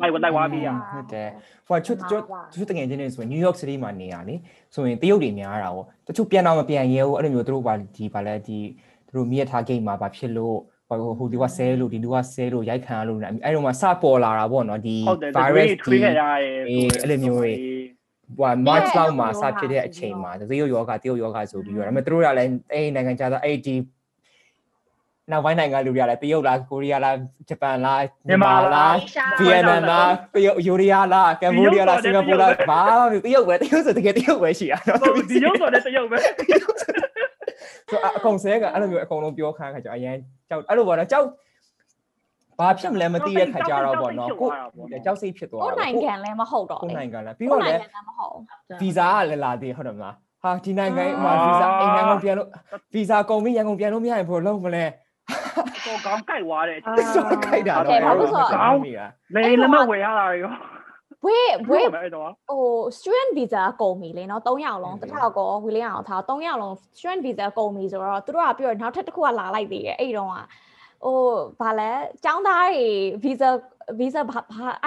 [0.02, 1.30] လိုက်ဝလိုက်ဝါပြီးရဟုတ်တယ်
[1.68, 4.36] ဟိုချွတ်ချွတ်ချွတ်တကယ်ချင်းနေဆိုရင် New York City မှာနေရလေ
[4.74, 8.60] ဆိုရင်တရုတ်တွေများတာပေါ့တချို့ပြန်တော့မပြန်ရဲဘူးအဲ့လိုမျိုးသူတို့ဘာဒီဘာလဲဒီ
[9.08, 17.54] သူတို့မြည့်ထားဂိတ်မှာဘာဖြစ်လို့ဟိုဟိုဒီကဆဲလို့ဒီလူကဆဲလို့ရိုက်ခံရလို့အဲ့တော့မှစပေါ်လာတာပေါ့နော်ဒီဟုတ်တယ် virus ထွေးခဲ့ရတယ်အေးအဲ့လိုမျိုးတွေ
[18.38, 23.76] ဟို March လောက်မှာစဖြစ်တဲ့အချိန်မှာတရုတ်ယောဂတရုတ်ယောဂဆိုပြီးတော့ဒါပေမဲ့သူတို့ကလည်းအဲ့နိုင်ငံခြားသားအဲ့ဒီ
[25.32, 27.16] နောက်ပိုင်းနိုင်ငံလူတွေကလည်းတရုတ်လားကိုရီးယားလား
[27.50, 28.96] ဂျပန်လားမြန်မာလား
[29.40, 32.82] ဗီယက်နမ်လားတရုတ်ယူရီးယားလားကမ်ဘောဒီးယားလားစင်ကာပူလားဘာ
[33.12, 36.34] မှတရုတ်ပဲတရုတ်ဆိုတကယ်တရုတ်ပဲရှိရနော်ဒီရုပ်ဆိုတဲ့တရုတ်ပဲဆို
[38.18, 40.16] အကုန်ဆဲကအဲ့လိုမျိုးအကုန်လုံးပြောခိုင်းခါကျအရင်
[40.50, 41.28] ကြောက်အဲ့လိုပေါ့နော်ကြောက်
[42.60, 44.50] ဘာဖြစ်မလဲမသိတဲ့ခါကျတော့ပေါ့နော်ကို
[45.06, 48.36] ကြောက်စိတ်ဖြစ်သွားကိုတာနိုင်ငံလည်းမဟုတ်တော့ကိုလေနိုင်ငံလားပြီးကိုတော့နိုလည်းင်ငံလည်းမဟုတ်
[48.82, 52.50] ဗီဇာကလည်းလာသေးဟုတ်တယ်မလားဟာဒီနိုင်ငံမှာဗီဇာအိမ်နိုင်ငံပြန်လို့
[52.94, 54.86] ဗီဇာကုန်ပြီးရန်ကုန်ပြန်လို့မရရင်ဘယ်လိုလုပ်မလဲ
[55.86, 58.00] တော့ကောင်းကြိုက်သွားတယ်ဆိုတော့ခိုက်တာတော့
[59.36, 60.54] လေလက်မဝယ်ရတာရော
[61.26, 62.64] ဝေးဝေးအဲ့တော့ဟို
[62.98, 70.36] student visa ကုန်ပြီလေနော်3ယောက်လုံးတစ်ထောက်ကောဝီလင်းအောင်ထား3ယောက်လုံး student visa ကုန်ပြီဆိုတော့သူတို့ကပြောရနောက်ထပ်တစ်ခုကလာလိုက်သေးတယ်အဲ့ဒီတော့က
[71.06, 71.20] ဟို
[71.62, 71.92] ဗာလဲ
[72.26, 72.88] ចောင်းသားတွေ
[73.24, 73.50] visa
[74.00, 74.40] visa ဘာ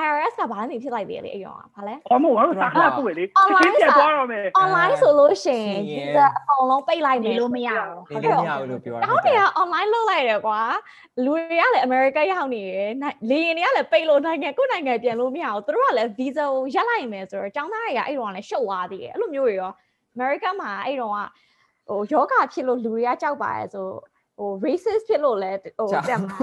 [0.05, 7.69] IRS ကဘာနေဖြစ်လိုက်သေးလေအဲ့ဒီတော့ကဗာလဲအမို့ငါတို့စာခါပို့လေချင်းပြသွားတော့မယ် online ဆိုလို့ရှိရင် visa အကုန်လုံးပိတ်လိုက်နေမယ်လို့မရ
[8.09, 10.61] ဘူးဒီလိုမရဘူးလို့ပြောတာတောင်းတွေက online လုပ်လိုက်တယ်ကွာ
[11.25, 12.91] လူတွေကလည်း America ရောက်နေတယ်
[13.31, 19.73] လေရင်တွေကလည်းပိတ်လို့နိုင်ငံကိုယ့်နိုင်ငံပြန်လို့မရဘူးသူတို့ကလည်း visa ကိုရက်လိုက်မယ်ဆိုတော့ចောင်းသားတွေကအဲ့တော့လည်းရှုပ်သွားသေးတယ်အဲ့လိုမျိုးတွေရော
[20.17, 21.19] America မှာအဲ့တော့က
[21.89, 23.87] ဟိုယောဂဖြစ်လို့လူတွေကကြောက်ပါရဲဆို
[24.39, 26.39] ဟို racist ဖြစ်လို့လဲဟိုတက်မှာ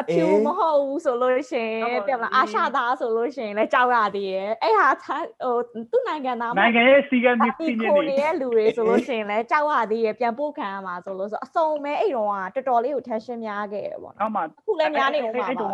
[0.00, 5.56] အဖြူမဟုတ်ဘူးဆိုလို့ရှိရင်တက်မှာအာရှသားဆိုလို့ရှိရင်လည်းကြောက်ရသေးရဲ့အဲ့ဟာဟို
[5.90, 15.70] သူ့နိုင်ငံသားနိုင်ငံရဲ့စီကံဒီဒီစီနေကိုနေနေတဲ့လူတွေဆိုလို့ရှိရင်လည်းကြောက်ရသေးရဲ့ပြန်ပို့ခံရမှာဆိုလို့ဆိုအစုံမဲအဲ့တော့ကတော်တော်လေးကို tension များခဲ့တယ်ပေါ့နော်အောက်မှာအခုလည်းများနေဦးမှာအဲ့ပါတော့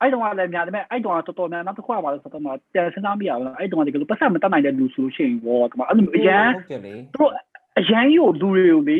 [0.00, 2.42] အဲ့တော့လည်းများတယ်မဲ့အဲ့တော့တော်တော်များနောက်တစ်ခုကပါလို့ဆိုတော့
[2.74, 7.32] ပြန်စဉ်းစားမိရအောင်အဲ့တော့ဒီကပတ်ဆက်မတတ်နိုင်တဲ့လူဆိုလို့ရှိရင်ဘောကအဲ့လိုအရန်ဟုတ်တယ်လေသူတို့
[7.78, 8.98] အရန်ကြီးကိုလူတွေကိုလေ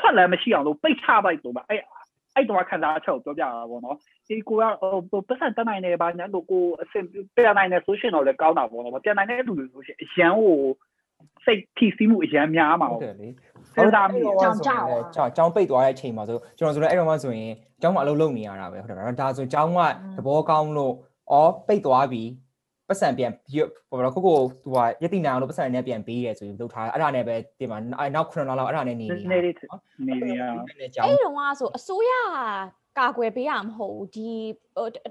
[0.00, 1.80] ထွက်လည်းမရှိအောင်လို့ပိတ်ချပလိုက်တော့ဗျအဲ့
[2.34, 3.96] အဲ့တော့ခံစားချက်ကိုပြောပြတာပေါ့နော်
[4.28, 4.62] ဒီကိုက
[5.10, 7.04] ဟိုပတ်ဆက်တတ်နိုင်တယ်ဘာညာလို့ကိုအစင်
[7.36, 10.56] ပြန်နိုင်တယ်ဆိုရှင်တော့လည်းကောင်းတာပေါ့နော်ပြန်နိုင်တဲ့လူတွေဆိုရှင်အရန်ကို
[11.44, 13.28] စိတ်ထိစီးမှုအရန်များမှာဟုတ်ပေါ့တယ်လေ
[13.74, 19.80] စဉ်းစားမိကြောင်ကြောက်ကြောင်ကြောင်ပိတ်သွားတဲ့အချိန်မှာဆိုကျွန်တော်ဆိုလည်းအဲ့တော့မှဆိုရင်ကျောင်းမှာအလုပ်လုပ်နေရတာပဲဟုတ်တယ်ဒါဆိုကျောင်းက
[20.16, 20.94] သဘောကောင်းလို့
[21.32, 22.22] ဩပိတ်သွားပြီ
[22.90, 27.78] ပတ်စံပြန်ပြီးဘောတော့ကိုကိုသူကယတိနာလို့ပတ်စံနဲ့ပြန်ပေးရဲဆိုပြီးလုပ်ထားအဲ့ဒါနဲ့ပဲတင်မှာ
[28.14, 29.50] နောက်9လလောက်အဲ့ဒါနဲ့နေနေနေ
[30.06, 30.32] နေနေ
[30.78, 32.12] နေရကျောင်းအဲ့တုန်းကဆိုအစိုးရ
[32.98, 34.30] ကာကွယ်ပေးရမဟုတ်ဘူးဒီ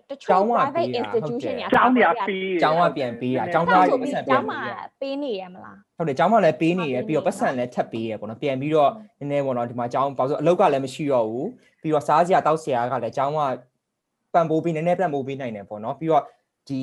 [0.10, 11.50] တချို့ private institution တွေကကျောင်းတွေကပြီးကျောင်းကပြန်ပေးတာကျောင်းဒါသားဆိုပတ်ပြီးစံပြကျောန်င်းပေးမှာတာပေးနေရမလားဟုတ်တယ်ကျောင်းမှာလည်းပေးနေရပြီးတော့ပတ်စံလည်းထပ်ပေးရပေါ့နော်ပြန်ပြီးတော့နည်းနည်းပေါ့နော်ဒီမှာကျောင်းဘာလို့အလုပ်ကလည်းမရှိတော့ဘူး
[11.82, 13.40] ပြီးတော့စားစရာတောက်စရာကလည်းကျောင်းက
[14.34, 16.24] ပံပိုးပြီးနည်းနည်းပံပိုးပေးနိုင်တယ်ပေါ့နော်ပြီးတော့
[16.70, 16.82] ဒီ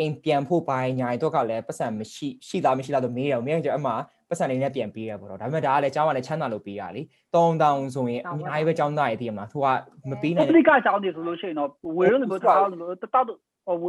[0.00, 3.92] အိမ်ပြန်ဖို့ပိုင်းညာရီတော့ကလည်းပတ်စံမရှိရှိသားမရှိလားတော့မေးတယ်မေးရင်ကျအမှ
[4.28, 7.02] ပတ်စံလေးနဲ့ပြန်ပေးရပေါ့နော်ဒါပေမဲ့ဒါကလည်းကျောင်းကလည်းချမ်းသာလို့ပေးရလေ
[7.34, 9.66] တောင်းတောင်းဆိုရင်အများကြီးပဲကျောင်းသားရည်တည်ရမလားသူက
[10.10, 13.88] မပေးနိုင်ပုဂ္ဂလိကကျောင်းတွေဆိုလို့ရှိရင်တော့ဝေလို့မျိုးတောင်းလို့တောက်ဟိုပု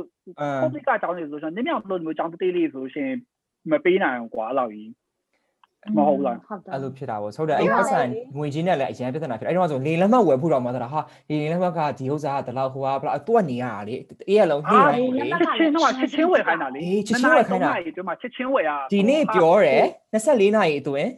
[0.67, 3.17] ဂ္ဂလိကကျောင်းတွေဆိုလို့ရှိရင်နည်းနည်းလို့မျိုးကျောင်းတေးလေးဆိုလို့ရှိရင်
[3.71, 4.89] မပေးနိုင်ဘူးကွာအဲ့လောက်ကြီး
[5.97, 7.99] မဟုတ်လားဟုတ်တယ်အဲ့လိုဖြစ်တာပေါ့ဆိုတော့အဲ့ပတ်စံ
[8.37, 13.95] ငွေချင်းနဲ့လည်းအရင်ပြဿနာဖြစ်အဲ့တော့ဆိုလေလက်မှတ်ဝယ်ဖို့တော့မှသာဟာဒီလေလက်မှတ်ကဒီဥစ္စာကဒီလောက်ဟိုကဘလောက်သူကနေရတာလေ
[14.29, 21.09] အေးရလုံးနှိမ့်အာလိုက်ချလေစ်ချင်းတော့ချစ်ချင်းဝယ်ခိုင်းတာလေဒီမှာချစ်ချင်းဝယ်ရဒီနေ့ပြောတယ်24နာရီအတွင်း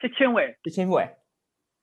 [0.00, 1.08] ချစ်ချင်းဝယ်တချင်းဝယ်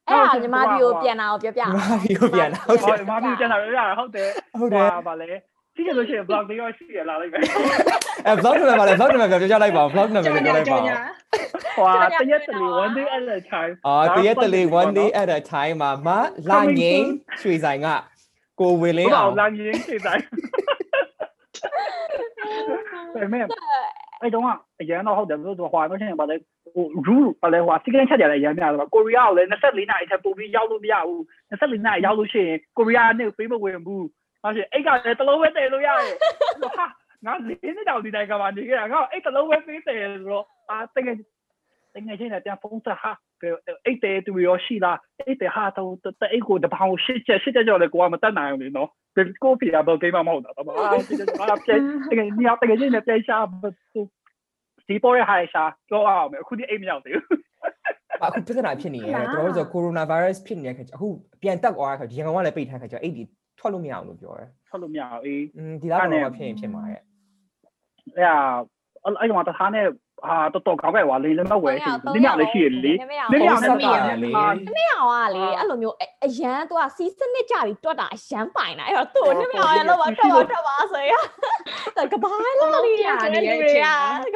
[0.10, 5.30] အဲ့ဒါညီမဒီကိုပြန်လာအောင်ပြောပြဒီမှာဒီကိုပြန်လာဟုတ်ဟောတယ်မမီကျန်တာရဟုတ်တယ်ဟုတ်တယ်ဟာဗာလေ
[5.76, 7.38] ကြည့်ရလို့ရှိရင် blog လေးရောရှိရလာလိုက်ပဲ
[8.28, 10.78] အဲ vlog နံပါတ်ပါလေ vlog နံပါတ်ပြောကြလိုက်ပါ vlog နံပါတ်ပြောလိုက်ပါ
[11.78, 16.10] ဟွာတရက်တလီ one day at a time အာတရက်တလေ one day at a time မှာမ
[16.50, 17.06] လာငိမ့်
[17.42, 17.88] ရွှေဆိုင်က
[18.60, 20.24] ကိုဝေလဘင်းယ်အောင်တော့လာရင်းစိတ်တိုင်း
[23.16, 23.44] ဒါမဲ့
[24.22, 24.44] အဲ့တော့
[24.82, 26.36] အရန်တော့ဟုတ်တယ်သူဟွာလို့ရှိရင်ဗာလေ
[26.74, 34.06] ဟို rule ဗာလေဟွာ secret ချက်ကြတယ်အရန်များတော့ကိုရီးယားကိုလည်း24နာရီထပ်ပို့ပြီးရောက်လို့မရဘူး24နာရီရောက်လို့ရှိရင်ကိုရီးယားနဲ့ပေးမဝင်ဘူး
[34.44, 36.16] ဟာရှင်အိတ်ကလည်းတလုံးပဲတည်လို့ရတယ်
[36.78, 36.86] ဟာ
[37.26, 41.16] ငါလေးနှစ်တောင်ဒီတိုင်းကမှနေခဲ့တာငါအိတ်တလုံးပဲပေးတယ်ဆိုတော့အာတကယ်
[41.96, 43.12] တကယ်ချင်းလည်းပြန်ဖုန်းဆက်ဟာ
[43.86, 48.90] အိတ်တဲသူရောရှိလားအိတ်တဲဟာတော့တဲ့အိတ်ကိုတပောင်ရှစ်ချက်ရှစ်ချက်ကြော်လေကိုကမတက်နိုင်ဘူးလေနော်
[49.44, 51.72] ကိုဖီယာဘယ်ကိမှမဟုတ်တာတော့အာဒီကအာပြ
[52.12, 53.38] တကယ်ညတကယ်ချင်းလည်းပြန်ရှာ
[54.88, 57.26] ဒီပေါ်ရဟာရှာကြောအောင်မယ်အခုဒီအိတ်မရောက်သေးဘူး
[58.24, 61.08] အခုပြဿနာဖြစ်နေရဲတော်တော်ဆို coronavirus ဖြစ်နေတဲ့ခါကျအခု
[61.42, 63.24] ပြန်တက်သွားတဲ့ခါဒီရန်ကုန်ကလည်းပိတ်ထားခါကျအဲ့ဒီ
[63.60, 67.02] ထွက်လို့မရအောင်လို့ပြောတယ်ထွက်လို့မရဘူးအေးอืมဒီလောက်တော့ဖြစ်ရင်ဖြစ်မှာရဲ့
[68.16, 68.36] အဲ့ဒါ
[69.04, 69.86] အဲ့ဒီမှာတခါနဲ့
[70.28, 81.14] ဟာတော်တော်ကောင်းခဲ့ွာလေးလည်းမဝယ်ရှိဘူးနည်းနည်းလေးရှိရလေနည်းနည်းအောင်နည်းနည်းနည်းနည်းအောင်အောင်လေနည်းနည်းအောင်ကလေအဲ့လိုမျိုးအရန်သူကစီးစနစ်ကြပြီးတွတ်တာအရန်ပိုင်တာအဲ့တော့သူ့နည်းနည်းအောင်ရလို့ပါထွက်ပါထွက်ပါဆိုရ
[82.12, 83.72] ကဘာလာနေရဆိုတဲ့လူတွေ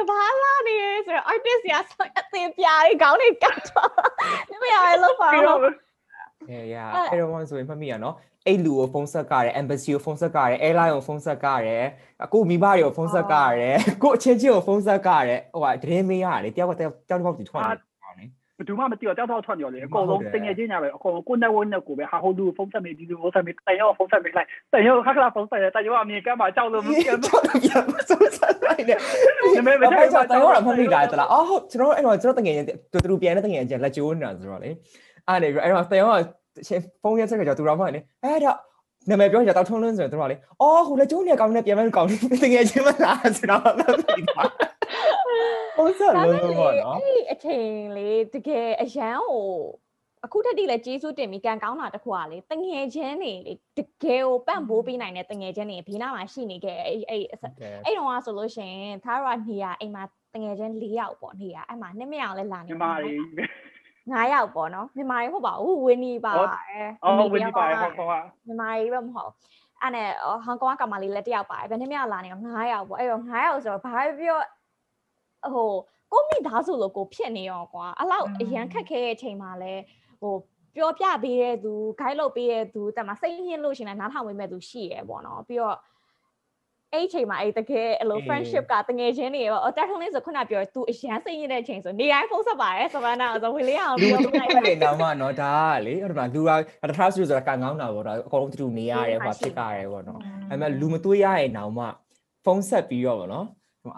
[0.00, 0.76] ကဘာလာနေ
[1.06, 3.90] ဆိုတော့ artist ရဆိုအသေးပြားလေးခေါင်းတွေကတ်တော့
[4.50, 5.58] နည်းနည်းအောင်လို့ပါပြီးတော့
[6.48, 6.76] တော့အေးရ
[7.10, 8.14] အဲ့တော့ဆိုရင်မှတ်မိရနော်
[8.46, 11.84] အဲ့လူကိုဖုန်းဆက်ကရတယ် embassy ကိုဖုန်းဆက်ကရတယ် airline ကိုဖုန်းဆက်ကရတယ်
[12.24, 17.88] အခုမိဘတွေကိုဖုန်းဆက်ကရတယ်ကိုအချင်းချင်းကိုဖုန်းဆက်ကရတယ်ဟိုကတရင်မေးရတယ်တယောက်ကတယောက်တယောက်တစ်ပေါက်စီထွက်နေတယ်
[18.58, 28.98] ဘယ်သူမှမသိတော့တောက်တောက်ထွက်နေရောလေအကုန်လုံးတင်ငယ်ချင်းညာပဲအကုန်လုံးကိုနဲ့ဝနဲ့ကိုပဲဟာဟိုလူဖုန်းဆက်နေဒီလူဖုန်းဆက်နေတန်ရောဖုန်းဆက်နေလိုက်တန်ရောခါခလာဖုန်းဆက်တယ်တန်ရောအမြင်ကမ်းမှာကြောက်လို့မကမ်းတော့ပြန်ဖုန်းဆက်လိုက်တယ်
[29.56, 32.54] နမဲမအဲ့တဲ့တော့တော့တော့မှတ်မိတာတလားအော်ဟုတ်ကျွန်တော်အဲ့တော့ကျွန်တော်တကယ်
[32.92, 34.70] တူတူပြန်တဲ့တကယ်ကျလက်ကျိုးနေတာဆိုတော့လေ
[35.28, 38.56] အဲ့ဒါအဲ့တော့တယောက်က ချင်းဖုန်းရက်ဆက်ကကြောတူတော်မှလေအဲ့တော့
[39.08, 44.42] နာမည်ပြောကြတောက်ထုံးလင်းဆိုတော့လေအော်ဟိုလက်ကျိုးနေကောင်းနေပြန်မဲ့ကောင်းနေတကယ်ချင်းမလားဆိုတော့မှတ်မိတာ
[45.76, 49.48] ဟုတ်ဆက်ဒါလို့ပေမဲ့ပေါ့လေနော်အဲ့ဒီအချိန်လေးတကယ်အရန်ဟို
[50.24, 60.02] အခုတက်တိလဲကျေးဇူးတင်ပြီးကံကောင်းတာတစ်ခုอ่ะလေတငယ်ချင်းနေလေတကယ်ကိုပန့်ပိုးပေးနိုင်တဲ့တငယ်ချင်းတွေဘေးနားမှာရှိနေခဲ့အဲ့အဲ့အဲ့တော့ကဆိုလို့ရှိရင်သားရနေရအိမ်မှာ
[60.34, 63.20] တငယ်ချင်း၄ယောက်ပေါ့နေရအဲ့မှာနှစ်မယောက်လဲလာနေညီမလေး
[64.12, 66.42] 9ယောက်ပေါ့နော်မြန်မာတွေဟုတ်ပါဘူးဝင်းနီပါအဲ
[67.04, 68.06] အော်ဝင်ဒီပါဟောဟော
[68.46, 69.32] မြန်မာတွေပဲမဟုတ်
[69.82, 70.08] အဲ့နဲ့
[70.44, 74.40] ဟောင်ကောင်ကကောင်မလေးလည်းတစ်ယောက်ပါတယ်ဘယ်နှစ်ယောက်လာနေတော့9ယောက်ပေါ့အဲ့တော့9ယောက်ဆိုတော့ဘာပဲပြော
[75.54, 75.70] ဟို
[76.12, 79.74] ကိုမိသားစုလို့ကိုဖြစ်နေရောကွာအဲ့လောက်အရန်ခက်ခဲတဲ့အချိန်မှာလဲ
[80.20, 80.34] ဟို
[80.76, 85.76] ပြောပြပေးတဲ့သူ guide လုပ်ပေးတဲ့သူတက်မှာစိတ်ညစ်လို့ရှင်လည်းနားထောင်ပေးမဲ့သူရှိရပေါ့နော်ပြီးတော့
[86.92, 96.50] အဲ့အချိန်မှာအဲ့တကယ်အဲ့လို friendship ကတငယ်ချင်းတွေရောအတက်ထုံးလေးဆိုခုနပြောသူအရန်စိတ်ညစ်တဲ့အချိန်ဆိုနေတိုင်းဖုန်းဆက်ပါတယ်ဆဗန်နာဆိုဝင်လေးအောင်လူပြောတူပြလိုက်ပဲတော့မှနော်ဒါကလေအဲ့ဒါလူက
[96.90, 100.20] တထားဆိုဆိုတာကံကောင်းတာပေါ့ဒါအကုန်လုံးတူနေရတယ်ဟိုဖြစ်ကြရတယ်ပေါ့နော်
[100.50, 101.86] အဲ့မဲ့လူမတွေးရရဲ့နောင်မှ
[102.44, 103.46] ဖုန်းဆက်ပြီးတော့ပေါ့နော်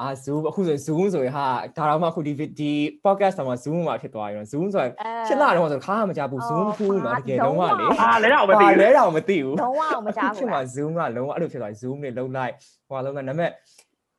[0.01, 2.73] အာ Zoom အခုဆို Zoom ဆိုရင်ဟာဒါတော့မှအခုဒီဒီ
[3.05, 4.93] podcast မှာ Zoom မှာဖြစ်သွားပြီနော် Zoom ဆိုရင်
[5.27, 12.53] ရှင်းလာတော့ဆိုခါမှမကြဘူး Zoom ဖူးနော်တကယ်တော့မှလေအာလဲတော့မသိဟာဘူးလဲတော့မသိဘူးလုံးဝမကြားဖြစ်ဘူးမှာ Zoom ကလုံးဝအဲ့လိုဖြစ်သွား Zoom နဲ့လုံးလိုက်
[12.89, 13.51] ဟိုလုံးကဒါပေမဲ့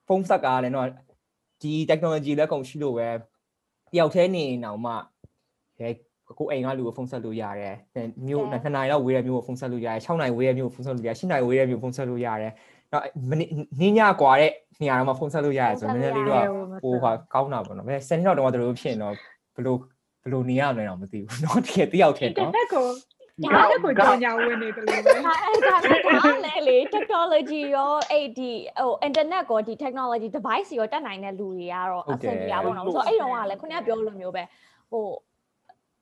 [0.07, 0.87] ဖုန်းဆက်ကလည်းတော့
[1.61, 3.07] ဒီ technology လက်ကုန်ရှိလို့ပဲ
[3.93, 4.93] တယောက်တည်းနေအောင်မှ
[5.79, 5.89] ခဲ
[6.39, 7.75] ကိုအိမ်ကလူကိုဖုန်းဆက်လို့ရတယ်
[8.27, 12.53] မြို့2နိုင်လောက်ဝေးတဲ့မြို့ကိုဖုန်းဆက်လို့ရတယ်6နိုင်ဝေးတဲ့မြို့ကိုဖုန်းဆက်လို့ရတယ်10နိုင်ဝေးတဲ့မြို့ကိုဖုန်းဆက်လို့ရတယ်
[12.92, 13.04] တော့
[13.80, 16.44] နင်းညကွာတဲ့နေရာတော့မှဖုန်းဆက်လို့ရတယ်ဆိုတော့နည်းနည်းလေးတော့
[16.82, 19.14] ဟိုဟာကောင်းတာပေါ့နော်ဘယ်10နှစ်တော့တော့တို့ဖြစ်ရင်တော့
[19.56, 19.78] ဘလို့
[20.22, 22.86] ဘယ်လိုနေရမလဲတော့မသိဘူးเนาะတကယ်တယောက်ထဲ အင်တာ เนาะ နက်ကို
[23.44, 34.42] ဒါလည်းကိုကြောင်ညာဝင်နေတယ်လို့ပဲ ဒါအဲ့ဒါနဲ့ဒါလည်းလေ technology ရောအဲ့ဒီဟို internet ကိုဒီ technology device ရောတက်နိုင်တဲ့လူတွေကတော့အဆင်ပြေတာပေါ့နော်ဆိုတော့အဲ့တော့ကလည်းခုနကပြောလို့မျိုးပဲ
[34.90, 35.04] ဟို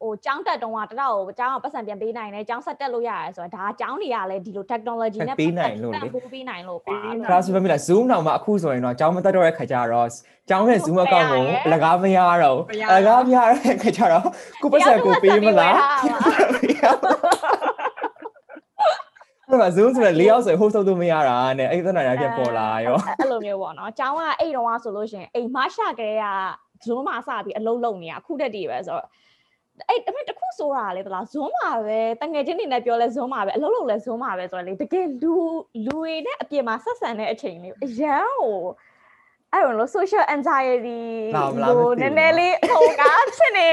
[0.01, 10.07] ဟိုကျောင်းတက်တုန်းကတတော့ကျောင်းကပတ်စံပြန်ပေးနိုင်တယ်ကျောင်းဆက်တက်လို့ရတယ်ဆိုတော့ဒါကျောင်းတွေကလည်းဒီလို technology နဲ့ပေးနိုင်လို့လေပေးနိုင်လို့ကွာ class ပဲမလား zoom တော့မှအခုဆိုရင်တော့ကျောင်းမတက်တော့တဲ့ခါကျတော့
[10.49, 12.59] ကျောင်းရဲ့ zoom account ကိုအလကားမရတော့
[12.89, 14.25] အလကားမရတဲ့ခါကျတော့
[14.61, 26.25] ကိုပတ်စံကိုပေးမလားဒါမှ zoom ဆိုတဲ့၄ယောက်ဆိုရင် host လုပ်လို့မရတာနဲ့အဲ့ဒီသဏ္ဍာန်ပြန်ပေါ်လာရောအဲ့လိုမျိုးပေါ့နော်ကျောင်းကအဲ့တုန်းကဆိုလို့ရှိရင်အိမ်မရှာကလေးက
[26.85, 29.07] zoom မှာစပြီးအလုပ်လုပ်နေတာအခုတက်တည်းပဲဆိုတော့
[29.87, 35.33] အဲ့ဒါပေမဲ့တခုဆိုတာလေဗလား Zoom မှာပဲတငယ်ချင်းတွေနဲ့ပြောလဲ Zoom မှာပဲအလုံးလုံးလဲ Zoom မှာပဲဆိုတော့လေတကယ်လူ
[35.85, 38.59] လူတွေနဲ့အပြင်မှာဆက်ဆံတဲ့အချိန်လေးအရန်ဟို
[39.53, 41.01] အဲ့လိုလို့ social anxiety
[41.63, 43.03] လိုနည်းနည်းလေးဟိုက
[43.37, 43.69] ဖြစ်နေ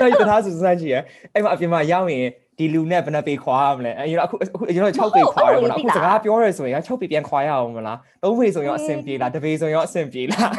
[0.00, 0.96] အဲ့ဒီတရားစူးစမ်းကြည့်ရ
[1.32, 10.52] အဲ့မှာအပြင်မှာရောက်ရင် ဒီလူနဲ့ဘယ်နှပေခွာရမလဲအဲ့အခုအခုကျွန်တော်6ပေခွာရပါတော့အခုစကားပြောရဲဆိုရင်6ပေပြန်ခွာရအောင်မလား3ပေဆိုရင်အဆင်ပြေလား1ပေဆိုရင်အဆင်ပြေလား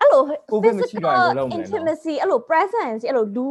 [0.00, 3.48] အဲ့လိုကိုဗစ်မရှိတော့ဘူးလုံးမလဲနော် intimacy အဲ့လို presence အဲ့လိုလူ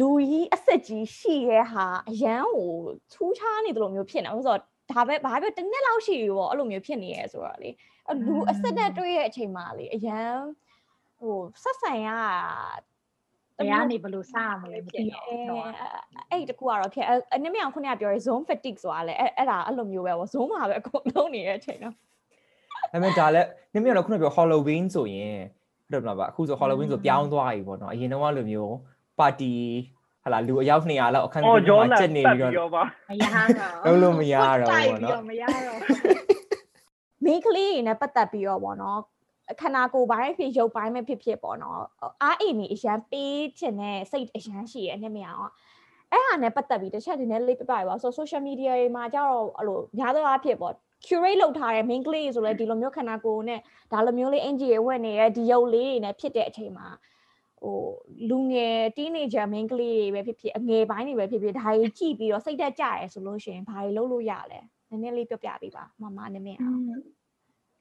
[0.00, 2.72] လူကြီးအဆက်ကြီးရှိရဲဟာအရန်ဟို
[3.12, 4.60] ထူးခြားနေတယ်လို့မျိုးဖြစ်နေအောင်ဆိုတော့
[4.92, 7.70] ဒါပဲဘာပဲတစ်နှစ်လောက်ရှိပြီပေါ့အဲ့လိုမျိုးဖြစ်နေရဲဆိုတော့လေ
[8.06, 10.34] အဲ့လူအဆက်နဲ့တွေ့ရဲ့အချိန်မှာလေအရန်
[11.20, 12.08] ဟိုဆက်ဆံရ
[13.58, 15.64] ဘယ်ကနေဘယ်လိုစရမလဲမသိတော့အဲတော့
[16.30, 21.98] အဲ့ဒီတကူကတော့ဖြစ်အဲ့အနည်းမြောင်ခုနကပြောရဲ zone fatigue ဆိုတာလေအဲ့အဲ့ဒါအဲ့လိုမျိုးပဲပေါ့ zone မှာပဲအကုန်လုံးနေတဲ့အချိန်တော့ဒါ
[22.92, 25.38] ပေမဲ့ဒါလည်းနည်းနည်းတော့ခုနပြော Halloween ဆိုရင်
[25.84, 28.74] ဟုတ်တယ်မလားပါအခုဆို Halloween ဆိုပြောင်းသွားပြီပေါ့နော်အရင်တော့လိုမျိုး
[29.18, 29.52] ပါတီ
[30.24, 33.24] ဟာလာလူအယောက်200လောက်အခန်းအော်ကြီးဂျောမှာလာကျက်နေတက်ပြီးပြီးတော့တော့ပါမရ
[33.58, 35.78] တော့လုံးလို့မရတော့ဘူးပေါ့နော်မရတော့
[37.24, 39.00] မိန်းကလေးတွေနဲ့ပတ်သက်ပြီးတော့ဗောနော်
[39.60, 41.80] ခန္ဓာကိုယ်ပိုင်းဖြစ်ရုပ်ပိုင်းပဲဖြစ်ဖြစ်ပေါ့နော်
[42.22, 45.52] အားအိမ်ကြီးအရန်ပေးချင်တဲ့စိတ်အရန်ရှိရအနေမရအောင်
[46.12, 50.74] အဲ့ဟာနဲ့ပတ်သက်ပြီးတစ်ချက်ဒီနေ့လေးပြပြပါဆို social media တွေမှာကြတော့အဲ့လိုများသောအားဖြင့်ပေါ့
[51.06, 53.60] curate လုပ်ထားတဲ့ main ကလေးဆိုလဲဒီလိုမျိုးခန္ဓာကိုယ်နဲ့
[53.92, 56.88] ဒါလိုမျိုးလေးအင်ဂျီတွေဝတ်နေတဲ့ဒီရုပ်လေးတွေနဲ့ဖြစ်တဲ့အချိန်မှာ
[57.62, 57.78] ဟို
[58.30, 66.80] လူငယ် teenager main ကလေးတွေပဲဖြစ်ဖြစ်အငယ်ပိုင်းတွေပဲဖြစ်ဖြစ်ဒါကြီးကြည့်ပြီးတော့စိတ်သက်ကြရဲဆိုလို့ရှိရင်ဘာတွေလုပ်လို့ရလဲနည်းနည်းလေးပြောပြပေးပါမမနည်းနည်းအောင်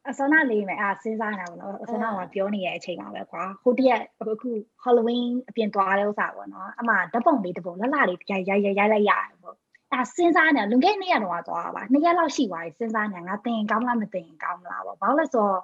[0.10, 4.50] အစနာလေးမယ်အာစဉ်းစားနေတာပေါ့နော်အစနာကပြောနေတဲ့အချိန်မှာပဲကွာဟိုတရက်အခု
[4.84, 9.56] Halloween အပြင်သွားတဲ့ဥစ္စာပေါ့နော်အမှဓပုံလေးဓပုံလှလှလေးရိုက်ရိုက်ရိုက်ရိုက်လိုက်ရတယ်ပေါ့
[9.94, 15.60] အဲစဉ်းစားနေတာလွန်ခဲ့တဲ့နေ့ရက်တော့သွားပါနှစ်ရက်လောက်ရှိသွားပြီစဉ်းစားနေတာငါတင်ကောင်းလားမတင်ကောင်းလားပေါ့ဘာလို့လဲဆိုတော့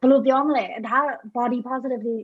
[0.00, 0.98] ဘယ်လိုပြောမလဲဒါ
[1.36, 2.16] body positivity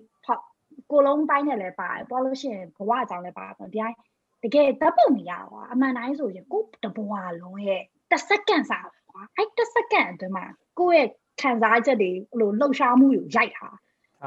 [0.91, 3.97] ကိုလုံးပိုင်းနဲ့လည်းပါတယ်ပေါ်လို့ရှိရင်ဘဝအကြောင်းလည်းပါတယ်ပေါ့ဒီတိုင်း
[4.43, 10.45] တကယ်တပ်ပုံနေရတော့အမှန်တိုင်းဆိုရင်ကိုတဘဝလုံးရဲ့တစ်စက္ကန့်စာပဲ ကွာအဲ့တစ်စက္ကန့်အတွင်းမှာ
[10.79, 11.09] ကိုယ့်ရဲ့
[11.41, 13.69] ခံစားချက်တွေဟိုလှုပ်ရှားမှုကိုရိုက်တာ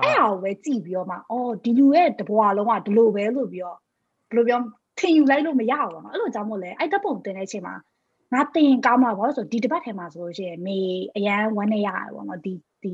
[0.03, 4.59] အဲ့ဟာကိုပဲကြည့်ပြီးတော့မှအော်ဒီလူရဲ့တဘဝလုံးကဒီလိုပဲလို့ပြီးတော့ဘယ်လိုပြော
[4.99, 7.75] ထင်ယူလိုက်လို့မရဘူးပေါ့နော်အဲ့လိုကြောင့်မို့လဲအဲ့တပ်ပုံတင်တဲ့အချိန်မှာ
[8.33, 10.77] ငါတင်ကောင်းမှာပေါ့ဆိုဒီတစ်ပတ်ထဲမှာဆိုလို့ရှိရင်မေ
[11.15, 12.93] အရန်ဝမ်းနေရတယ်ပေါ့နော်ဒီဒီ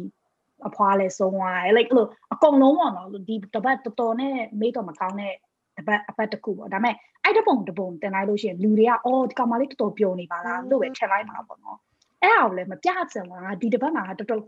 [0.68, 5.34] အဖွားလဲဆုံးသွားတယ် like အဲ့လိုအကုန်လုံးပေါ့နော်ဒီတပတ်တော်တော်နဲ့မေးတော့မကောင်းတဲ့
[5.78, 11.78] တပတ်အပတ်တစ်ခုပေါ့ဒါပေမဲ့အဲ့တပုံတပုံတင်လိုက်လို့ရှိရင်လူတွေကအော်ဒီကောင်မလေးတော်တော်ပျော်နေပါလားလို့ပဲထင်လိုက်မှာပေါ့နော်
[12.24, 14.44] အဲ့ဒါကိုလည်းမပြချင်ဘူးငါဒီတစ်ပတ်မှာတော်တော်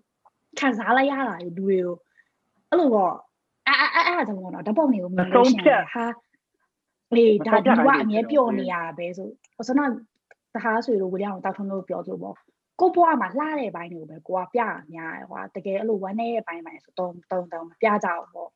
[0.59, 1.95] ခံစားလိုက်ရတာလူတွေကို
[2.69, 3.13] အဲ့လိုပေါ့
[3.67, 6.05] အဲ့အဲ့အဲ့အဲ့ဒါကြောင့်ပေါ့နော်ဓပုံတွေကိုမြင်လို့ရှိရင်ဟာ
[7.15, 9.29] လေဒါဒီကအမြဲပျော်နေရတာပဲဆို
[9.67, 9.91] ဆိုတော့
[10.55, 12.35] တဟားဆွေတို့ဝီလျံကိုတောက်ထုံးလို့ပြောသလိုပေါ့
[12.79, 14.61] ကိုဘွားမှာလှတဲ့ဘိုင်းတွေကိုပဲကိုကပြ
[14.93, 18.49] များတယ်ကွာတကယ်အဲ့လိုဝမ်းနေတဲ့ဘိုင်းပိုင်းဆိုတုံတုံတုံမပြကြအောင်ပေါ့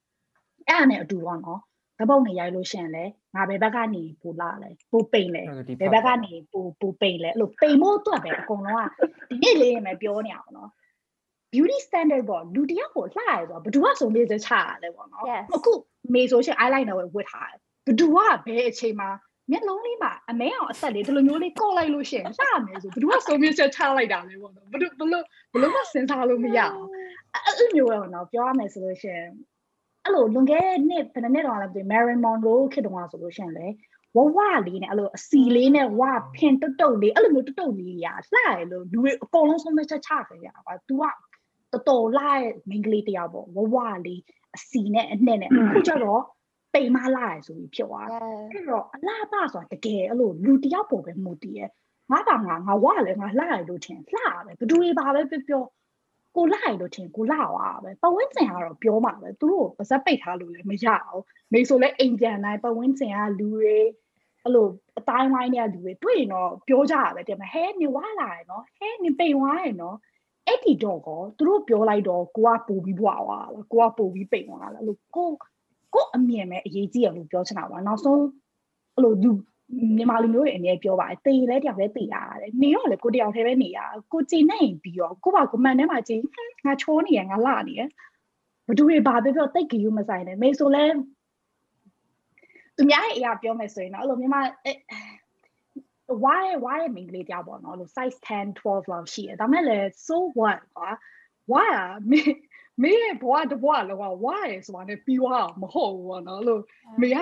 [0.68, 1.62] အဲ့ဒါနဲ့အတူပေါ့နော်
[2.04, 5.44] ဓပုံနေရိုက်လို့ရှိရင်လေငါဘယ်ဘက်ကနေပူလာလဲပူပိန်လဲ
[5.82, 8.90] ဘယ်ဘက်ကနေပူပူပိန်လဲအဲ့လိုပိန်မို့အတွက်ပဲအကုန်လုံးက
[9.30, 10.70] ဒီနေ့လေးရင်ပဲပြောနေအောင်နော်
[11.54, 15.44] beauty standard ပေါ့လူတယောက်ကိုလှရဲဆိုတော့ဘယ်သူကဆိုမေးစချရတယ်ပေါ့နော် Yes.
[15.56, 15.72] အခု
[16.14, 19.10] မေဆိုရှင် eyeliner ဝတ်ထားတယ်ဘယ်သူကဘယ်အချိန်မှာ
[19.52, 22.32] မျက်လုံးလေးမှာအမဲအောင်အဆက်လေးဒီလိုမျိုးလေးကော့လိုက်လို့ရှရင်လှ
[22.66, 26.76] မယ်ဆိုဘယ်သူကဆိုမေးစချလိုက်တာလဲပေါ့နော်ဘယ်သူဘယ်လိုဘယ်လိုမှစဉ်းစားလို့မရအောင်
[27.34, 29.30] အဲ့အဲ့မျိုးပေါ့နော်ပြောရမယ်ဆိုလို့ရှရင်
[30.06, 33.68] အဲ့လိုလွန်ခဲ့တဲ့နှစ်ဘယ်နှစ်နှစ်တော့လဲမသိဘူး Marilyn Monroe ခေတ်တုန်းကဆိုလို့ရှရင်လေ
[34.16, 34.38] ဝဝ
[34.68, 36.02] လေးနဲ့အဲ့လိုအစီလေးနဲ့ဝ
[36.36, 41.04] ဖင်တုတ်တုတ်လေးအဲ့လိုမျိုးတုတ်တုတ်လေးရာလှရလို့လူတွေအကုန်လုံးဆုံးမချက်ချခဲ့ရပါ तू က
[41.72, 44.22] တော်တော်လှရဲ့ main ကလေးတယောက်ပေါ့ဝဝလေး
[44.56, 46.22] အစီနဲ့အနှစ်နဲ့အခုကျတော့
[46.74, 51.70] ပိန်မလှရဆိုပြီးဖြစ်သွားတယ်အဲ့တော့အလားပါဆိုတာတကယ်အဲ့လိုလူတယောက်ပေါ်ပဲမူတည်ရဲ့
[52.12, 55.64] ငါကငါငါဝါလည်းငါလှရလို့ထင်လှရပဲဘယ်သူတွေပါပဲပြောပြော
[56.36, 61.24] ကိုလှရလို့ထင်ကိုလှသွားပဲပဝင်းစင်ကတော့ပြောမှာပဲသူတို့ပါဇက်ပိတ်ထားလို့လည်းမရအောင်
[61.54, 63.78] မိဆိုလဲအိမ်ပြန်တိုင်းပဝင်းစင်ကလူတွေ
[64.44, 64.68] အဲ့လို
[65.00, 69.98] အတိုင်းဝိုင်းတွေကလူတွေတွေ့ရင်တော့ပြောကြတာပဲတင်မဟဲနေဝါလာရယ်နော်ဟဲနေပိန်ဝါရယ်နော်
[70.48, 75.30] အဲ့ဒီတော့ကောသူတို့ပြောလိုက်တော့ကိုကပူပြီးဘွားသွားလားကိုကပူပြီးပိန်သွားလားအဲ့လိုကို
[75.94, 78.22] ကို့အမြင်ပဲအရေးကြီးရလို့ပြောချင်တာပါနောက်ဆုံး
[78.96, 79.32] အဲ့လိုလူ
[79.97, 83.79] မြန်မာလူမျိုးတွေအနေနဲ့ပြောပါတယ်တေလဲတယောက်လဲတေရတယ်နေတော့လေကိုတယောက်တည်းပဲနေရ
[84.13, 86.21] ကိုကြည်နေပြီးတော့ကိုပါကမန်ထဲမှာကြည်
[86.65, 87.83] ငါချိုးနေရငါလာနေရ
[88.67, 90.85] ဘသူတွေဘာပြောပြောတိတ်ကြည့်ယူမဆိုင်နဲ့မေဆိုလဲ
[92.77, 94.41] သူများရဲ့အရာပြောမယ်ဆိုရင်တော့အဲ့လိုမြန်မာ
[96.23, 100.91] why why မင်္ဂလေးကြောက်ပေါ့နော်လို့ size 10 12လောက်ရှိတယ်ဒါမဲ့လေ so what ကွာ
[101.53, 102.21] why อ่ะမေ
[102.83, 106.63] မေရဲ့ဘွားတဘွားလောက why ဆိုတာ ਨੇ ပြီးသွားမဟုတ်ဘူးပေါ့နော်လို့
[107.01, 107.19] မေက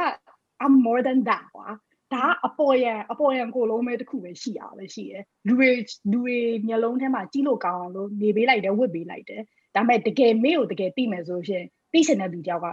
[0.62, 1.68] I'm more than that ကွာ
[2.13, 5.69] ဒါအပေါ်ရန်အပေါ်ရန်ကိုလုံးမဲတစ်ခုပဲရှိရပဲရှိတယ်လူတွေ
[6.11, 6.37] လူတွေ
[6.67, 9.41] မျက်လုံးထဲမှာကြီးလို့ကောင်းအောင်လို့နေပေးလိုက်တယ်ဝတ်ပေးလိုက်တယ်
[9.75, 12.67] ဒါပေမဲ့တကယ်မေကိုတကယ်သိမယ်ဆိုရှင်သိရှင်တဲ့လူကြောက်က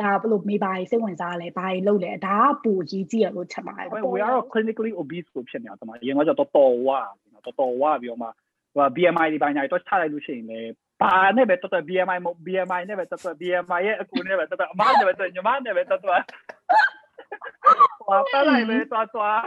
[0.00, 7.00] ဒါဘလို့မေပါရေးစိတ်ဝင်စားလဲဘာကြီးလုပ်လဲဒါကပူကြီးကြီးရလို့ချက်ပါတယ် we are clinically obese ကိုဖြစ်နေတာတမအရင်ကကြောတော်တော်ဝါ
[7.44, 8.28] တော်တော်ဝါပြီးတော့မှ
[8.74, 10.60] ဟို BMI ဒီပိုင်းညာတော့ချလိုက်လို့ရှိရင်လေ
[11.00, 16.22] ဘာနဲ့ပဲတော်တော် BMI မ BMI နဲ့ပဲတော်တော် BMI ရဲ့အကူနဲ့ပဲတော်တော်အမနဲ့ပဲတော်ညီမနဲ့ပဲတော်တော်
[18.06, 19.42] ဟောပါလိုက်ပဲတော်တော်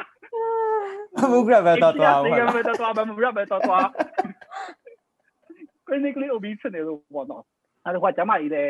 [1.31, 3.87] မူကရပဲတော့တော့ဒီကပဲတော်တော်မမရပဲတော်တော်
[5.87, 7.43] clinically obese နေလို့ပေါ့နော်
[7.83, 8.63] အဲ့ဒါကကျမကြီးလေ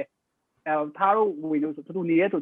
[0.66, 2.42] အဲသားတို့ဝင်လို့သူနေရဆို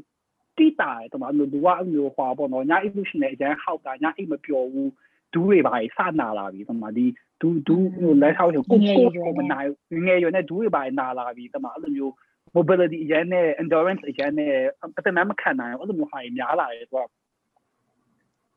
[0.58, 4.92] တိတာတယ်တမလူကအဲ့လိုဟွာပေါ့နော်ညာအိလို့ရှိနေအကျန်းဟောက်တာညာအိမပျော်ဘူး
[5.34, 7.06] ဒူးတွေပါစနာလာပြီတမဒီ
[7.42, 8.80] ဒူးဒူးလက်ထောက်ကိုကို
[9.26, 9.70] ကိုမနိုင်
[10.08, 12.14] ငယ်ရွယ်နဲ့ဒူးတွေပါနာလာပြီတမအဲ့လိုမျိုး
[12.56, 14.54] mobility အရင်နဲ့ endurance အရင်နဲ့
[14.98, 16.98] အတမမခံနိုင်အဲ့လိုမျိုးဟာများလာတယ်သူ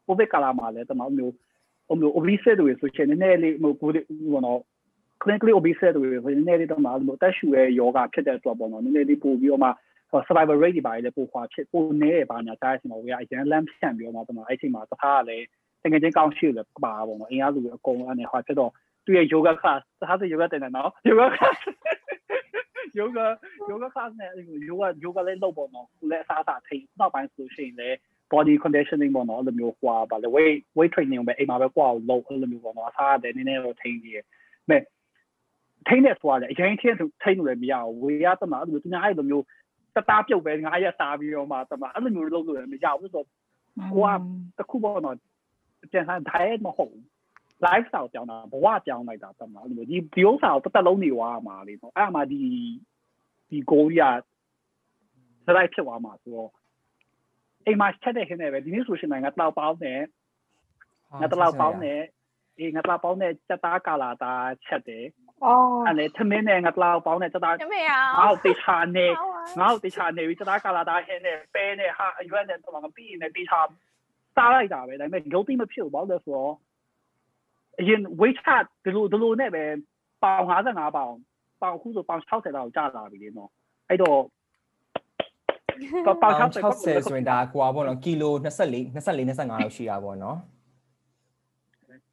[0.08, 1.34] က covid ကာလမှာလည်းတမအဲ့လိုမျိုး
[1.88, 3.90] ဟိုမျိုး obese တွေဆိုချင်နည်းနည်းလေးဟိုကို
[4.32, 4.60] ဟိုနော်
[5.22, 9.70] clinically obese တွေဆိုနည်းနည်းလေးတော့မှအဲ့လိုတက်ရှူရဲ့ယောဂဖြစ်တဲ့အတွက်ပေါ့နော်နည်းနည်းလေးပို့ပြီးတော့မှ
[10.26, 15.44] survival rate တွေပါလေပိုခွာဖြစ်ပိုနေရပါညာတားရှင်တော့ဝေးအရင်လမ်းဖြန့်ပြီးတော့မှတမအဲ့ချိန်မှာတခါကလည်း
[15.82, 18.70] တကယ်ချင်းကောင်းရှိတယ်ပါပေါ့နော်အင်အားစုအကုန်အနေဟောဖြစ်တော့
[19.04, 21.58] သူရဲ့ yoga class တခါဆို yoga တင်တယ်နော် yoga class
[22.98, 23.26] yoga
[23.70, 24.30] yoga class နဲ့
[24.68, 27.96] yoga yoga လေးလုပ်ပေါ့နော်လက်အစားအစာထိနောက်ပိုင်းဆိုရှင်လည်း
[28.32, 34.18] body conditioning ပေါ့နော်အဲ့လိုမျိုးဟွာပါလေ weight weight training ပဲအိမ်မှာပဲကွာအောင်လုပ်အဲ့လိုမျိုးပေါ့နော်အစားရတယ်နည်းနည်းတော့ထိန်းကြီးရ
[34.70, 34.82] မဲ့
[35.88, 39.44] ထိန်းတဲ့ဆိုတာလေအရင်ထိန်းထိန်းလို့လည်းမရဘူးဝေရတမအဲ့လိုမျိုးသူများအဲ့လိုမျိုး
[39.96, 44.14] တသားပြုတ်ပဲငါးရက်စားပြီးတော့မှတမအဲ့လိုမျိုးလုပ်လို့လည်းမရဘူးဆိုတော့ကို
[44.58, 45.16] ကတခုပေါ့နော်
[45.92, 46.96] ပြန်ဆိုင် diet မဟုတ်
[47.66, 52.40] lifestyle ပြောင်းတာဘဝပြောင်းလိုက်တာတမအဲ့လိုဒီဒီဥစ္စာကိုတစ်သက်လုံးနေသွားမှာလေနော်အဲ့မှာဒီ
[53.50, 54.00] ဒီ goal ရ
[55.46, 56.50] စလိုက်ဖြစ်သွားမှာဆိုတော့
[57.68, 60.00] အိမ်မှာချက်တဲ့ခင်းနေပဲဒီနေ့ဆိုရှင်ငါတောက်ပေါင်းနဲ့
[61.20, 62.00] ငါတောက်ပေါင်းနဲ့
[62.58, 64.32] အေးငါတောက်ပေါင်းနဲ့စက်သားကာလာတာ
[64.64, 65.06] ချက်တယ်
[65.44, 69.06] အော်အဲ့လေသမင်းနဲ့ငါတောက်ပေါင်းနဲ့စက်သားမမေရငါ့ကိုတေချာနေ
[69.60, 73.60] ငါ့ကိုတေချာနေပြီးစက်သားကာလာတာဟင်းနဲ့ပဲနဲ့ဟာအရွက်နဲ့တော့ငါပြီးနေတေချာ
[74.36, 76.54] စားလိုက်တာပဲဒါပေမဲ့ guilty မဖြစ်ဘူးဘာလို့လဲဆိုတော့
[77.80, 79.64] အရင် weight chart ဒီလိုဒီလိုနဲ့ပဲ
[80.22, 81.14] ပေါင်55ပေါင်
[81.62, 83.50] ပေါင်ခုဆိုပေါင်60လောက်ကြာလာပြီလေနော်
[83.88, 84.20] အဲ့တော့
[86.22, 88.48] ပေါင်60ဆိုရင်ဒါကွာပေါ့နော်ကီလို24
[88.94, 90.38] 24 25လောက်ရှိတာပေါ့နော်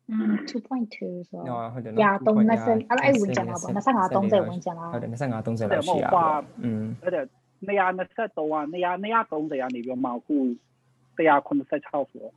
[0.09, 7.21] 2.2ဆိုနော်ဟုတ်တယ်ရာနော်3 20အဲ့အဲ့ဝင်ကြတာပေါ့25 30ဝင်ကြတာဟုတ်တယ်25 30လောက်ရှိတာပေါ့อืมအဲ့ဒါ
[7.67, 10.37] 223က200 230ကနေပြီးတော့မှအခု
[11.17, 12.33] 186ဆိုတော့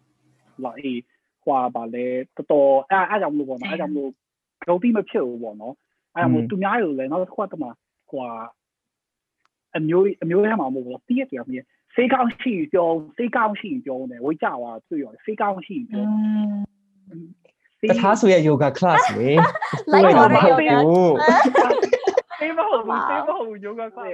[0.65, 1.01] လာအေး
[1.45, 2.07] ဟွာပါလေ
[2.37, 4.11] တော်တော်အဲ့အဲ့ကြောင့်မလို့ပေါ့နော်အဲ့ကြောင့်မလို့
[4.65, 5.75] guilty မဖြစ်ဘူးပေါ့နော်
[6.15, 7.71] အဲ့ကြောင့်မလို့သူများတွေလည်းနောက်တစ်ခါတည်းမှာ
[8.11, 8.29] ဟွာ
[9.79, 11.61] အမျိုးအမျိုးထဲမှာမဟုတ်ဘူးတည့်ရတယ်မြေ
[11.95, 14.59] စေးကောင်းရှိပြောစေးကောင်းရှိပြောနေဝိကြွား
[14.89, 16.05] တွေ့ရောစေးကောင်းရှိပြော
[17.83, 19.31] တထားဆိုရဲ့ yoga class လေ
[19.93, 21.15] လိုက်ပါတော့ဟုတ်ဘူး
[22.41, 24.11] စေးမဟုတ်ဘူးစေးမဟုတ်ဘူး yoga class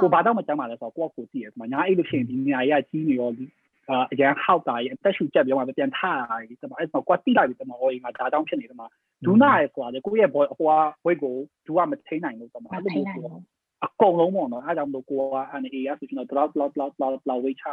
[0.00, 3.30] ကိုဘာတော့မကြမ်းပါလဲဆိုတော့ကိုကကိုကြည့်ရမှာညာအဲ့လိုရှင်ဒီနေရာကြီးကကြီးနေရော
[3.90, 8.86] အာအရန်ဟောက်တာရအသက်ရှူချက်ပြောမှပြန်ထတာကြီးတမအဲ့တော့ကွာတိလိုက်ပြီတမဟိုငါဒါကြောင့်ဖြစ်နေတယ်မှာ
[9.24, 10.72] ဒူနာရဲ့ဆိုတာလေကိုရဲ့ဘောဟိုက
[11.04, 11.34] ဝိတ်ကို
[11.66, 13.22] ဒူကမထိန်နိုင်လို့တမအဲ့လိုမျိုးဆို
[13.84, 17.66] အကုန်လုံးပေါ့နော်အားကြောင့်မလို့ကိုကအနေအေးရဆိုကျွန်တော် drop drop drop drop drop ဝိတ်ချ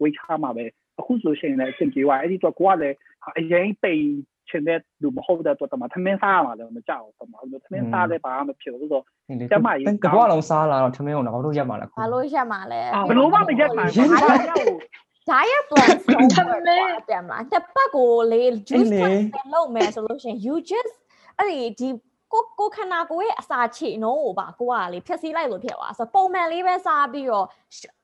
[0.00, 0.64] ဝိတ်ချမှာပဲ
[1.00, 2.96] အခုဆိုရှင်လည်းအဆင်ပြေသွားအဲ့ဒီတော့ကိုကလည်း
[3.38, 4.02] အရင်ပိန်
[4.48, 9.04] ချင်တဲ့လူမဟုတ်တဲ့တော့တမသမင်းစားရမှာလည်းမကြောက်ဘူးတမအဲ့လိုသမင်းစားလည်းဘာမှမဖြစ်ဘူးဆိုတော့
[9.52, 14.66] တမကြီးတကွာလုံးစားလာတော့ထမင်းအောင်တော့တို့ရက်မှာလားဘာလို့ရက်မှာလဲဘလို့မှမရက်မှာဘာလို့ရက်ကို
[15.30, 16.58] diet plan ဆုံးပဲ
[17.08, 18.90] ပြန်မလားတစ်ပတ်ကိုလေ juice
[19.34, 20.94] ပြန်လုပ်မယ်ဆိုလို့ရှိရင် you just
[21.38, 21.88] အဲ့ဒီဒီ
[22.32, 27.46] ကိုကိုခန္ဓာကိုယ်ရဲ့အစာခြေနှုံးကိုပါကိုကလေဖြည့်ဆည်းလိုက်လို့ဖြစ်သွားဆိုပုံမှန်လေးပဲစားပြီးတော့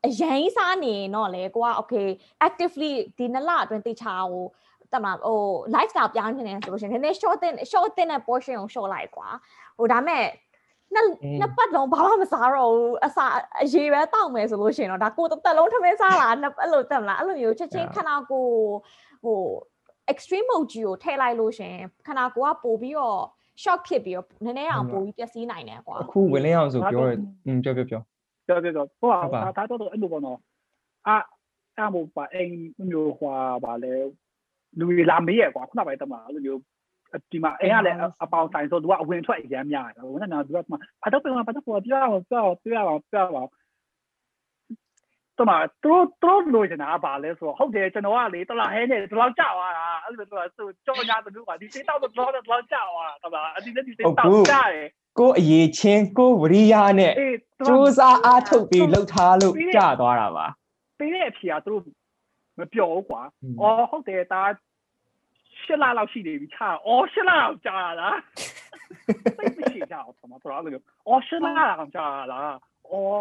[0.07, 2.09] အရင်စားနေတော့လေကိုက okay
[2.47, 4.45] actively ဒီနလအတွင်းတေချာကို
[4.93, 5.41] တမဟို
[5.75, 9.29] lifestyle ပြောင်းနေတယ်ဆိုလို့ရှိရင်နည်းနည်း short တဲ့ short တဲ့ portion ကို short လိုက်ကွာ
[9.79, 10.25] ဟိုဒါမဲ့
[10.95, 11.07] နှစ်
[11.41, 13.27] နှစ်ပတ်လုံးဘာမှမစားတော့ဘူးအစာ
[13.63, 18.55] အရေးပဲတောက်မယ်ဆိုလို့ရှိရင်တော့ဒါကိုတစ်သက်လုံးထမင်းစားလာနှစ်အဲ့လိုတက်မလားအဲ့လိုမျိုးချက်ချင်းခန္ဓာကိုယ်
[19.25, 19.41] ဟို
[20.13, 21.75] extreme mode ကြီးကိုထည့်လိုက်လို့ရှင်
[22.07, 23.23] ခန္ဓာကိုယ်ကပို့ပြီးတော့
[23.63, 27.11] shock ဖြစ်ပြီးတော့နည်းနည်းအောင်ပို့ပြီးပျက်စီးနိုင်တယ်ကွာအခုဝင်လင်းအောင်ဆိုပြောရ
[27.47, 28.01] อืมပြောပြောပြော
[28.47, 30.39] ပြောပြောပြောဟိုကဒါတော့တော့အဲ့လိုပေါ့နော်
[31.09, 31.17] အာ
[31.79, 32.53] အမို့ပါအိမ်
[32.91, 33.93] မျိုးဟွာပါလေ
[34.79, 36.61] လူတွေလာမေးရကွာခုနပိုင်းတမအဲ့လိုမျိုး
[37.31, 43.47] ဒီမှာအိမ်ကလည်းအပေါင်ဆိုင်ဆိုသူကအဝင်ထွက်အရမ်းများတယ်ဟိုကနော်သူကမှဘာတော့ပြန်ဘာတော့ပြောပြောပြောပြောပြောပြော
[45.39, 54.17] တမသူတို့လိုချင်တာပါလဲဆိုတော့ဟုတ်တယ်ကျွန်တော်ကလေတလားဟဲနဲ့ဒီလောက်ကြောက်သွားတာအဲ့လိုဆိုတော့ကြောညာတူကဒီစေးတောက်တော့တော့တော့ကြောက်သွားတာတမအဒီလည်းဒီစေးတောက်
[54.51, 60.47] ကြတယ်ကိုအရေးချင်းကိုဝရိယနဲ့အေးစူးစားအားထုတ်ပြီးလှုပ်ထားလို့ကြသွားတာပါ
[60.99, 61.83] ပေးတဲ့အဖြေကသူတို့
[62.59, 63.23] မပြောဘူးကွာ။
[63.61, 64.43] အော်ဟုတ်တယ်ဒါ
[65.63, 68.17] ရှစ်လလောက်ရှိနေပြီချာ။အော်ရှစ်လလောက်ကြာလား။
[69.39, 70.73] သိမရှိကြအောင်ဆိုတော့တော်တော်လေး။
[71.09, 72.55] အော်ရှစ်လလောက်ကြာလား။
[72.91, 73.21] အော်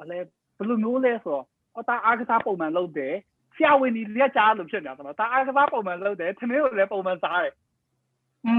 [0.00, 0.18] အလဲ
[0.56, 1.44] ဘယ်လိုမျိုးလဲဆိုတော့
[1.74, 3.14] အော်ဒါအားကစားပုံမှန်လုပ်တယ်။
[3.54, 7.54] ဆရာဝန်ကြီးလက်ကြားလို့ဖြစ်နေတာဆိုတော့ဒါအားကစားပုံမှန်လုပ်တယ်။ထမင်းကိုလည်းပုံမှန်စားတယ်
[8.46, 8.54] อื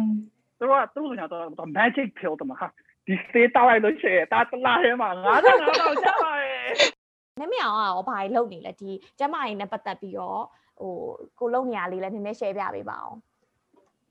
[0.00, 0.04] ม။
[0.58, 1.44] သူတို့ကသူတို့ညာတော့
[1.76, 2.66] magic pill တမဟာ
[3.06, 6.68] ဒီစေးတောက်လိုက်လို့ရှိရင်ဒါတလားထဲမှာငါးငါးလောက်ကြာပါရဲ့။
[7.40, 10.42] နမအောင်ကရောဘာတွေလုပ်နေလဲဒီကျမကြီးနဲ့ပတ်သက်ပြီးတော့
[10.80, 10.94] ဟို
[11.38, 13.18] ကိုလုံနေရလေးလည်းနည်းနည်း share ပြပေးပါအောင်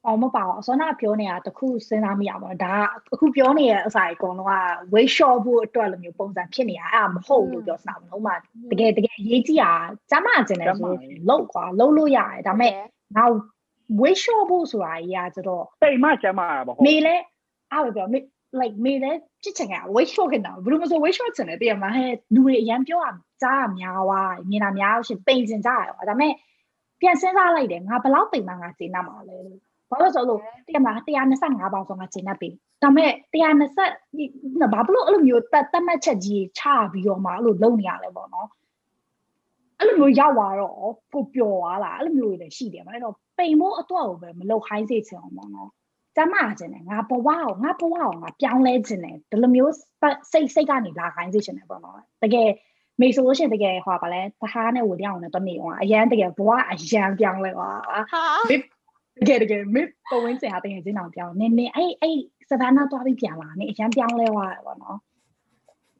[0.07, 4.53] အော်မပါဘူးအစောနာပြောနေတာတခုစဉ်းစားမိရပါတော့ဒါကအခုပြောနေတဲ့အစာအကုန်လုံးက
[4.93, 8.33] weight short ဖို့အတွက်လိုမျိုးပုံစံဖြစ်နေတာအဲ့ဒါမဟုတ်လို့ပြောစတာမဟုတ်မှ
[8.71, 9.71] တကယ်တကယ်အရေးကြီးတာ
[10.11, 10.91] ကျမကျင်တယ်ဆို
[11.29, 12.73] လောက်ကွာလုံးလို့ရတယ်ဒါပေမဲ့
[13.17, 13.35] နောက်
[14.01, 17.23] weight short ဖို့ဆိုတာကြီးကကျတော့တိတ်မှကျမ်းမာတာပေါ့ဟုတ်မေလည်း
[17.71, 18.19] အားပဲပြောမေ
[18.59, 23.11] like မေလည်းချစ်ချင်က weight short ခင်တာဘယ်လိုမဆို weight short ချင်တယ်တကယ်မဟဲ့လူတွေအရန်ပြောတာ
[23.43, 26.33] ကြားရများွားမြင်တာများလို့ရှရင်ပိန်စင်ကြရပါဒါပေမဲ့
[27.01, 29.59] ပြန်စဉ်းစားလိုက်တယ်ငါဘယ်လောက်ပိန်မှငါကျေနပ်မှာလဲလို့
[29.89, 30.89] ဘာလို့ဆိုလို့တကယ်မ
[31.29, 32.49] 125ပေါင်ဆိုငါကျေနပ်ပြီ
[32.83, 38.47] ဒါပေမဲ့120ဘာဘလို့အဲ့လိုမျိုးတတ်တတ်မှတ်ချက်ကြီးချပြီးတော့မှအဲ့လိုလုံနေရလဲပေါ့နော်
[39.79, 40.75] အဲ့လိုမျိုးရောက်သွားတော့
[41.13, 45.69] ကိုပျော်သွားလားအဲ့လိုမျိုးတွေလည်းရှိတယ်မအဲ့တော့ပိန်ဖို့အတွက်ကိုပဲမလုံခိုင်းစေချင်အောင်ပေါ့နော်
[46.15, 49.73] ကျမခြင်းတယ်ငါဘဝကိုငါဘဝကိုငါပြောင်းလဲခြင်းတယ်ဒီလိုမျိုး
[50.31, 52.49] စိတ်စိတ်ကနေလာခိုင်းစေခြင်းတယ်ပေါ့နော်တကယ်
[53.01, 57.99] မေဆိုလို့ရှိရင်တကယ်ဟောပါလဲတဟားနဲ့ဝေလျောင်းနဲ့တနေအောင်အရန်တကယ်ဘဝအရန်ပြောင်းလဲသွားဟာ
[59.19, 62.17] တကယ်တကယ်မေပုံဝင်းစင်ဟာတကယ်ချင်းအောင်ပြောင်းနင်းနင်းအဲ့အဲ့
[62.49, 64.97] စဗန်နာသွားပြီးပြန်လာနေအရန်ပြောင်းလဲသွားတယ်ပေါ့နော်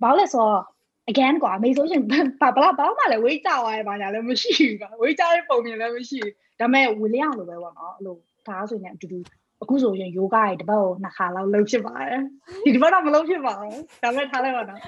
[0.01, 0.63] ဘာလို့လဲဆိုတော့
[1.11, 2.03] again ကွာမေဆိုရှင်
[2.41, 8.15] ဘာဘလားဘာမှလည်းဝေးကြသွားရပါညာလည်းမရှိဘူးကွာဝေးကြတဲ့ပုံမြင်လည်းမရှိဘူးဒါပေမဲ့ဝေလျောင်းလိုပဲပေါ့နော်အဲ့လို
[8.47, 9.19] ဒါဆိုရင်အတူတူ
[9.61, 12.21] အခုဆိုရင်ယောဂရဲ့တပတ်ကိုနှစ်ခါလောက်လုပ်ဖြစ်ပါတယ်
[12.65, 14.79] ဒီတပတ်တော့မလုပ်ဖြစ်ပါဘူးဒါပေမဲ့ထားလိုက်ပါတော့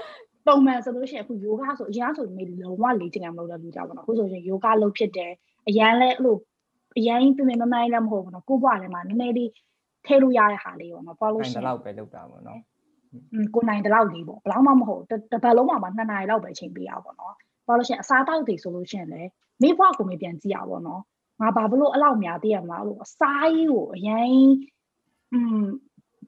[0.47, 5.31] ပုံမှန်ဆိုလို့ရှိရင်အခုယောဂဆိုအရင်ဆိုမေလုံးဝလေ့ကျင့်ရမလို့လည်းလူကြပါတော့အခုဆိုရင်ယောဂလုပ်ဖြစ်တယ်
[5.67, 6.35] အရန်လဲအဲ့လို
[6.97, 9.49] အရန်ပြင်းပြင်းမမိုင်းလည်းမဟုတ်ဘူးနော်ကိုယ့်ဘဝထဲမှာနည်းနည်းလေး
[10.05, 12.59] ထဲလို့ရတဲ့ဟာလေးပေါ့နော်ပေါ့လို့နိုင်ရှိတရင်လောက်ပဲလုပ်တာပေါ့နော်
[13.53, 17.33] ကိုနိုင်တလောက်လေးပေါ့ဘယ်တော့မှမဟုတ်တပတ်လုံးမှာမှ2နာရီလောက်ပဲချိန်ပေးရပါတော့
[17.67, 19.29] ပေါ့လို့ရှိရင်အစားတောက်တွေဆိုလို့ရှိရင်လည်း
[19.61, 21.01] မိဘကိုမေပြန်ကြည့်ရပါတော့နော်
[21.41, 24.39] ငါဘာဘလို့အလောက်များတည်ရမှာလို့အစားကြီးကိုအရင်
[25.33, 25.65] อืม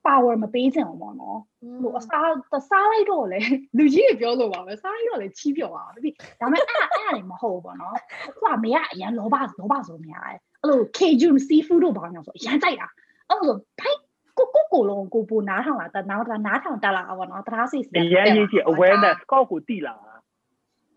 [0.05, 1.39] power မပေးချင်အောင်ပေါ့နော်
[1.82, 3.39] လို့အစားတစားလိုက်တော့လေ
[3.78, 6.09] လူကြီးတွေပြောလို့ပါပဲစားလိုက်တော့လေချီးပြောပါပြီ
[6.39, 7.95] ဒါပေမဲ့အဲ့အဲ့အဲ့လည်းမဟုတ်ဘူးပေါ့နော်
[8.28, 12.88] အခုကမေကအရန်လောဘလောဘဆိုများတယ် အဲ့လို Cajun seafood တို့ဘာညာဆိုအရန်ကြိုက်တာ
[13.30, 13.99] အဲ့လိုဆိုဖိုက်
[14.38, 19.95] ကိုကိုကိုလုံးကိုပူနားထောင်လာတနားနားထောင်တက်လာပေါ့နော်တရားစီစအရင်ကြီး awareness ကောက်ကိုတိလာ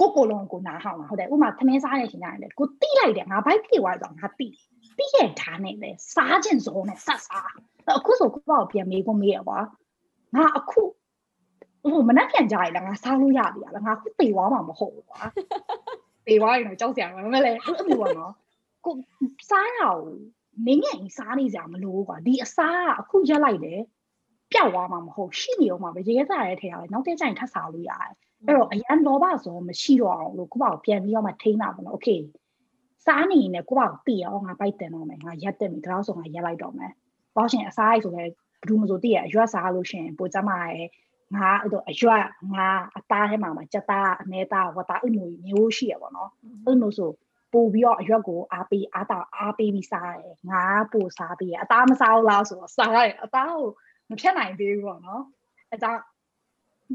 [0.00, 4.46] ကိုကိုလုံးကိုနားထောင်လာဟုတ်တယ်ဥမာသမင်းစားနေချိန်တိုင်းလေကိုတိလိုက်တယ်ငါဘိုက်ပြေသွားတော့ငါတိ
[4.98, 7.50] တိရဲ့ဓာတ်နဲ့လေစားခြင်းစုံနဲ့ဆက်စား
[7.98, 9.58] အခုဆိုကိုပေါ့ပြန်မေးကိုမေးရပါ
[10.34, 10.80] ငါအခု
[11.90, 15.20] ဟိုမနှက်ပြန်ကြရလားငါစားလို့ရပြီလားငါခုပေသွားမှာမဟုတ်ဘူးကွာ
[16.26, 17.54] ပေသွားရင်တော့ကြောက်စရာမမလဲအဲ့
[17.88, 18.32] လိုပေါ့နော်
[18.85, 18.95] ကို
[19.49, 20.05] စားရအောင်
[20.65, 23.81] မင်းငယ်စားနေကြမလို့ကွာဒီအစားကအခုရက်လိုက်တယ်
[24.51, 28.13] ပျောက်သွားမှာမဟုတ်ရှိနေအောင်မှာပဲရေခဲစားရတဲ့ထဲရတယ်နောက်တစ်ချိန်ထပ်စားလို့ရတယ်
[28.47, 32.09] အဲ့တော့အရန်လောဘဆိုမရှိတော့အောင်လို့ကိုပေါ့ပြန်ပြီးတော့မှထိန်းတာပေါ့နော်โอเค
[33.05, 36.91] စားနေရင်ကိုပေါ့တည်အောင်ငါပိုက်တင်တော့မယ်ငါရက်တက်ပြီဒါတော့ဆိုငါရက်လိုက်တော့မယ်
[37.35, 38.31] ပေါ့ရှင်အစားအိုက်ဆိုလဲဘယ်
[38.67, 40.81] သူမှဆိုတည်ရအရွက်စားလို့ရှင်ပိုကြမှာရဲ
[41.35, 42.23] ငါအဲ့တော့အရွက်
[42.55, 42.67] ငါ
[42.97, 46.29] အသားထဲမှာမှာကြက်သားအမဲသားဝတ်သားအဲ့လိုမျိုးရှိရပါတော့
[46.65, 47.11] အဲ့လိုဆို
[47.54, 53.68] ပို့ပြီးတော့အရွက်ကိုအားပေးအားတာအားပေးပြီးစားတယ်ငါပို့စားပြီးရအသားမစားဘူးလားဆိုတော့စားရတယ်အသားကို
[54.10, 55.22] မဖြတ်နိုင်သေးဘူးပေါ့နော်
[55.72, 55.92] အဲဒါ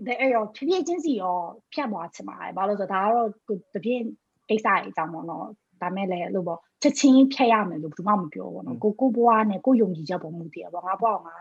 [0.08, 1.38] တဲ့အဲ့ရောဖြည်းဖြည်းချင်းစီရော
[1.74, 3.30] ဖြတ်သွားချင်ပါတယ်ဘာလို့ဆိုတော့ဒါကတော့
[3.76, 4.06] တပြင်း
[4.50, 5.46] ကိစ္စအကြောင်းပေါ့နော်
[5.82, 11.36] ဒါမဲ့လည်းလို့ပေါ့ချက်ချင်းဖြတ်ရမယ်လို့ဘယ်သူမှမပြောဘူးနော်ကိုကိုဘွားနဲ့ကိုယုံကြည်ချက်ပေါ်မူတည်ရပေါ့ငါဘွားကငါ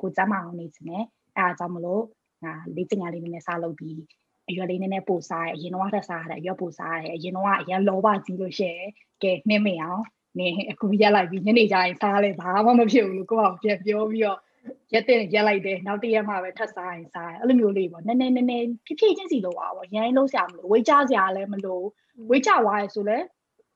[0.00, 1.04] ကိုစမ်းမအောင်နေချင်တယ်
[1.36, 2.02] အဲအားကြောင့်မလို့
[2.44, 4.00] ငါလေ့ကျင့်ရလေးနည်းနည်းစားလုပ်ပြီး
[4.48, 8.88] အရွယ်လေးနည်းနည်းပို့စားရအရင်တော့ထက်စားရတယ်အရွယ်ပို့စားရတယ်အရင်တော့အရင်လောဘကြီးလို့ရှိရင်
[9.22, 10.02] ကဲနှင်းမရအောင်
[10.38, 14.38] နေအခုရက်လိုက်ပြီးညနေကျရင်စားလဲဘာမှမဖြစ်ဘူးလို့ကိုယ့်အောင်ပြန်ပြောပြီးတော့
[14.92, 21.80] ရက်တဲ့ရက်လိုက်တယ်နောက်တစ်ရက်မှပဲထပ်စားရင်စားရအဲ့လိုမျိုးလေးပေါ့နည်းနည်းနည်းနည်းဖြည်းဖြည်းချင်းစီလို့ပါပေါ့ရိုင်းလုံးစရာမလိုဝေးကြစရာလည်းမလို
[22.30, 23.18] ဝေးကြသွားရဆိုလဲ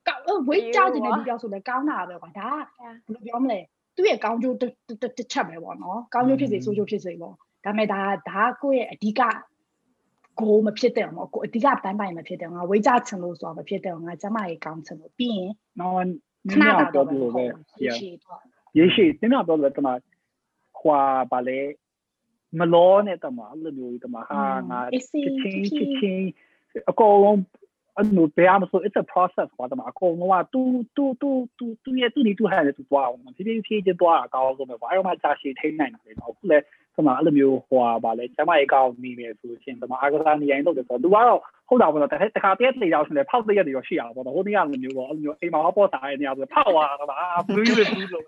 [0.07, 3.61] ကောက်ဝေးကြတဲ့လူပြောက်ဆိုလဲကောင်းတာပဲကွာဒါကဘယ်လိုပြောမလဲ
[3.97, 8.01] သူ့ရဲ့ကောင်းကျိုးတစ်ချက်ပဲပေါ့နော်ကောင်းကျိုးဖြစ်စေဆိုးကျိုးဖြစ်စေပေါ့ဒါပေမဲ့ဒါ
[8.31, 9.21] ဒါကိုယ့်ရဲ့အဓိက
[10.41, 17.45] goal မဖြစ်တဲ့အောင်ကိုအဓိကပန်းပိုင်မဖြစ်တဲ့ငါဝေးကြချင်လို့ဆိုတာမဖြစ်တဲ့ငါကျမရေကောင်းချင်လို့ပြီးရင်နော်နခင်းဏရတာပြောတော့လို့ပဲ
[17.87, 18.41] ရရှိတော့
[18.79, 19.89] ရေရှိနင်းရပြောလို့တမ
[20.79, 21.61] ခွာပါလေ
[22.59, 26.27] မလောနဲ့တမအဲ့လိုမျိုးတမဟာငါအေးစေးချင်းချီချင်းချင်း
[26.91, 27.41] အကုန်လုံး
[27.97, 30.63] အဲ့လိုဘယ်မှာဆို it's a process ကွာတမအကုန်လုံးကတူ
[30.97, 36.59] တူတူတူတူရဲ့တူနေတူဟန်နဲ့တူသွားအောင်ဖြည်းဖြည်းဖြည်းချင်းသွားအကောင်းဆုံးပဲဘာလို့မှကြာရှည်ထိနိုင်တာလဲတော့အခုလဲ
[36.97, 47.17] တမအဲ့လိုမျိုးဟွာပါလေကျမရေကောင်းနေမယ်ဆိုရှင်တမအားကစားနေရင်တော့ဆိုလူကတော့ဟုတ်တာပေါ့နော်တစ်ခါတည်းတေးရောက်ရှင်လေဖောက်တရက်တွေရောရှိရပါတော့ဟိုနေ့ကလိုမျိုးပေါ့အဲ့လိုမျိုးအိမ်မှာဟောပေါ်စားရနေရဆိုဖောက်သွားတာပါ
[47.47, 48.25] ဘူးယူဘူးလို့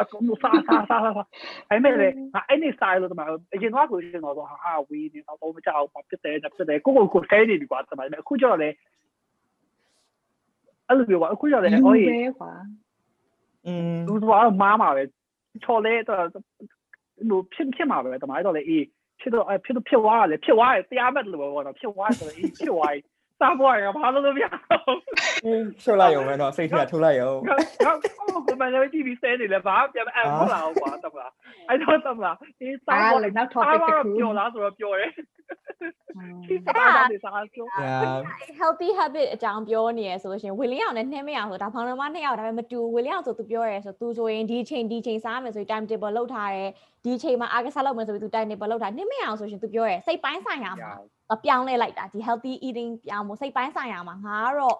[0.00, 1.26] အကုန်လုံးစားစားစားစား
[1.70, 2.08] အဲ့မဲ့လေ
[2.48, 3.20] အဲ့ဒီ style လို့တမ
[3.52, 8.68] အရင်ကဆိုရှင်တော့ဟာဝီနေတော့မကြောက်ပါဖြစ်တယ်ဖြစ်တယ်ကိုကိုကိုဆဲနေပြီကွာတမအခုကျတော့လေ
[10.88, 12.52] အဲ့လိုမျိုးကွာအခုကျတော့လေယူအော်ပဲကွာ
[13.66, 15.02] อืมလူသွားမားမှာပဲ
[15.64, 16.22] ချော်လဲတော့
[17.28, 18.84] လို့ဖြစ်ဖြစ်မှာပဲတမတော့လေအေး
[19.20, 22.96] ဖြစ်တော့ဖြစ်တော့ဖြစ်သွားတယ်ဖြစ်သွားတယ်တရားမဲ့လို့ပေါ့နော်ဖြစ်သွားဆိုတော့အေးဖြစ်သွား
[23.40, 24.32] စားဖို့ရဘာလို့လဲ
[25.84, 27.32] ထုတ်လိုက်ရုံပဲနော်စိတ်ထဲကထုတ်လိုက်ရုံ
[27.84, 27.98] ဟုတ်
[28.46, 31.32] ကိုမလည်း TV ဆဲနေလဲဘာပြန်အံဟုတ်လားကွာတမလား
[31.68, 35.12] အဲ့တော့တမလားအေးစားပေါ်လည်းနောက် topic တစ်ခုပျော်လားဆိုတော့ပျော်တယ်
[36.48, 37.66] ဒီစားပါတယ်စားပြော
[38.60, 46.70] healthy habit အကြောင်းပြောနေရဆိုလို့ရှင်ဝီလီအောင်နဲ့နှင်းမရအောင်ဆိုဒါဖောင်နှမနှစ်ယောက်ဒါပေမဲ့မတူဝီလီအောင်ဆိုသူပြောရဲဆိုသူဆိုရင်ဒီချိန်ဒီချိန်စားမယ်ဆိုရင် time table လောက်ထားတယ်
[47.04, 50.90] ဒီချိန်မှာအားကစားလုပ်မယ်ဆိုပြီးသူ time table လောက်ထားနှင်းမရအောင်ဆိုရှင်သူပြောရဲစိတ်ပိုင်းဆိုင်ရာမှာ
[51.44, 54.78] ပြောင်းလဲလိုက်တာဒီ healthy eating ပြောင်းဖို့စိတ်ပိုင်းဆိုင်ရာမှာငါကတော့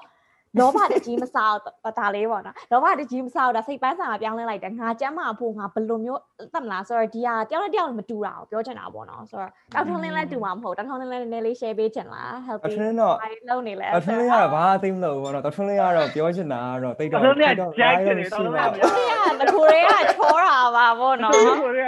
[0.59, 6.21] လောဘတကြီးမစားတော့ဒါလေးပေါ့နော်လောဘတကြီးမစားတော့ဒါစိတ်ပိုင်းဆိုင်ရာပြောင်းလဲလိုက်တယ်ငါကျမ်းမာဖို့ငါဘယ်လိုမျိုး
[6.53, 21.35] သတ်မလားဆိုတော့ဒီဟာတယောက်နဲ့တယောက်မတူတာကိုပြောချင်တာပေါ့နော်ဆိုတော့တောက်ထုံးလင်းလဲတူမှာမဟုတ်တောက်ထုံးလင်းလဲနည်းနည်းလေး share ပေးချင်လားအ healthy ထင်းတော့ဘာတွေလုပ်နေလဲအထင်းလေးကတော့ဘာသိမလို့ဘောနော်တထွန်းလေးကတော့ပြောချင်တာကတော့တိတ်တော့တော့လည်းဂျက်နေတော့လည်းမရ။ဒီကမထိုးရဲကချောတာပါဗောနော်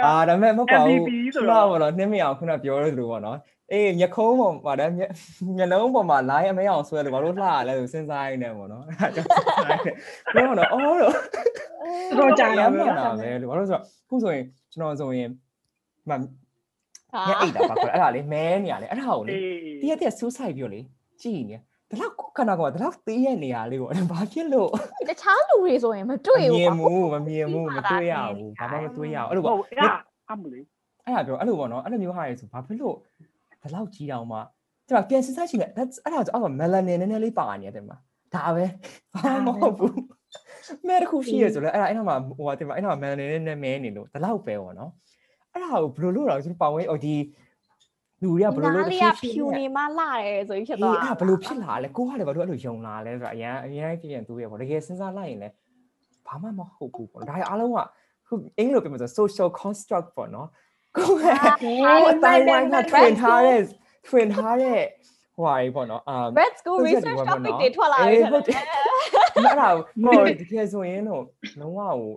[0.05, 3.37] အာဒါပေမဲ့မဟုတ်ပါဘူး MVP ဆိုခုနတော့ကဘောနော်နှင်းမရအောင်ခုနပြောရလို့ပေါ့နော်
[3.73, 5.09] အေးမျက်ခုံးပေါ်မှာဒါမျက်
[5.57, 11.13] မျက်လုံးပေါ်မှာ line အမဲအောင်ဆွဲလို့ဘာလို့လှရလဲဆိုစဉ်းစားရင်းနေပေါ့နော်အဲ့ဒါကြောင့်စဉ်းစားရင်းနေပြောတော့အော်တော့
[12.19, 15.29] တော့ကြာရရမ်းမမှန်ယ်တာပဲလို့ဘာလို့ဆိုတော့ခုဆိုရင်ကျွန်တော်ဆိုရင်
[16.09, 16.11] မ။
[17.27, 19.33] မျက်အိတ်တာပါခေါ်အဲ့ဒါလေးမဲနေရလေအဲ့ဒါကိုလေ
[19.81, 20.81] အေးတရက်တရက်စူးဆိုင်ပြီးတော့လေ
[21.21, 21.57] ကြည်နေ
[21.89, 24.69] ဒါတော့ခဏကောဒါတော့သေးရဲ့နေရာလေးကိုဘာဖြစ်လို့
[25.09, 29.89] တခြားလူတွေဆိုရင်မတွေ့မဘူးမြင်ကွာဘူးမမြင်ဘူးမတွေ့ရဘူးဘာမှမတွေ့ရဘူးအဲ့လိုပေါ့ဟုတ်အဲ့
[30.29, 30.65] အမလေး
[31.05, 32.95] အဲ့ဒါပြောအဲ့လိုပေါ့နော်အဲ့လိုမျိုးဟာရဆိုဘာဖြစ်လို့
[33.63, 34.39] ဘလောက်ကြီးတောင်မှ
[34.87, 37.97] ကျွန်တော်ပြန်စစ်စားကြည့်လိုက် that's အဲ့ဒါဆိုအောက်က melanin နည်းနည်းလေးပါနေတယ်မှာ
[38.33, 38.65] ဒါပဲ
[39.13, 39.95] ဘာမှမဟုတ်ဘူး
[40.87, 44.91] မဲတစ်ခုရှိရဆိုလဲအဲ့ဒါအဲ့ဒါမှဟိုဟာတင်မှာအဲ့ဒါ melanin နည်းနည်းမဲနေလို့ဒါလောက်ပဲပေါ့နော်
[45.53, 47.15] အဲ့ဒါကိုဘယ်လိုလုပ်တော့ကျွန်တော်ပါဝင်ဟိုဒီ
[48.21, 55.53] လူတွေကဘယ်လိုလုပ်လေးကဖြူနေမှလာတယ်ဆိုပြီးဖြစ်အေးသွားအဲ့ဒါဘယ်လိုဖြစ်လာလဲကိုကလည်းဘာလို့အဲ့လိုယုံလာလဲဆိုတော့အရင်အရင်ပြည့်ပြန်သူရပေါ့တကယ်စဉ်းစားလိုက်ရင်လည်း
[56.27, 57.79] ဘာမှမဟုတ်ဘူးပေါ့ဒါအားလုံးက
[58.27, 60.47] ခုအင်္ဂလိပ်ပြောမှာဆို social construct ပေါ့နော်
[60.97, 61.25] ကိုက
[61.63, 63.61] ကိုအတိုင်းဝိုင်းက twin ထားတဲ့
[64.07, 64.81] twin ထားတဲ့
[65.37, 68.61] ဟိုဟာကြီးပေါ့နော်အာ Red School Research Topic တွေထွက်လာပြီအေးဟုတ်တယ်
[69.35, 71.23] အဲ့ဒါကိုကိုတကယ်ဆိုရင်တော့
[71.59, 72.13] လုံးဝဟို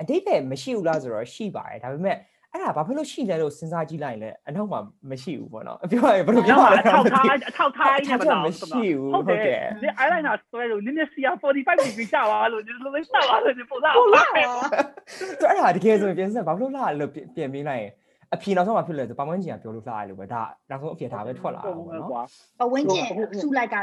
[0.00, 2.16] အတိတ်ပဲမရှိဘူးလားဆိုတော့ရှိပါတယ်ဒါပေမဲ့
[2.58, 4.80] အဲ့ဒါဘာဖြစ်လို့ရှိလဲလို့စဉ်းစားကြည့်လိုက်ရင်လည်းအနောက်မှာ
[5.10, 17.92] မရှိဘူးပေါ့နော်ပြောရရင်ဘယ်လိုညပြောမှာရလဲအထောက်ထားအထောက်ထားနေမှာတော့မရှိဘူးဟုတ်ဟုတ်တတယ်ယ်ဒီ eyeliner ဆွဲလို့နည်းနည်း CR 45 degree ကြာသွားလို့ဒီလိုလေးဆက်သွားလို့ဒီပုံစံဟုတ်လားဆိုအဲ့ဒါတကယ်ဆိုရင်ပြန်စဘာဖြစ်လို့လာလို့ပြန်ပြီးလိုက်ရင်
[18.34, 22.10] အဖြေနောက်ဆုံးမှာဖြစ်လဲဆိုပမန်းကြီးကပြောလို့လာရလို့ပဲဒါနောက်ဆုံးအဖြေဒါပဲထွက်လာတာပေါ့နော်
[22.60, 23.04] ပဝင်းကျင်
[23.42, 23.76] ဆူလိုက်က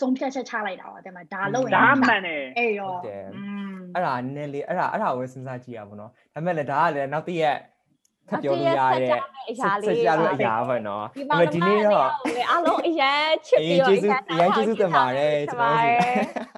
[0.00, 3.42] ဆုံးဖြတ်ချက်ချလိုက်တာပါတဲ့မှာဒါလို့ရင်ဒါမှန်တယ်အေးရောဟုတ်တယ်อื
[3.72, 7.77] มအဲ့ဒါနည်းနည်းလေးအဲ့ဒါအဲ့ဒါကိုပဲစဉ်းစားကြည့်ရပါတော့ဒါပေမဲ့လည်းဒါကလည်းနောက်တစ်ရက်ထ
[8.34, 12.08] ပ်ပြောလို့ရတဲ့အရာလေးဆက်ကြလို့အရာပဲနော်ဒီဒါမှာပေမဲ့ဒီနေ့တော့
[12.50, 16.57] အားလုံးအရန်ချစ်အေးပြီးတော့ကျေးဇူးအရင်ကျေးဇူးတင်ပါတယ်ကျွန်တော်တို့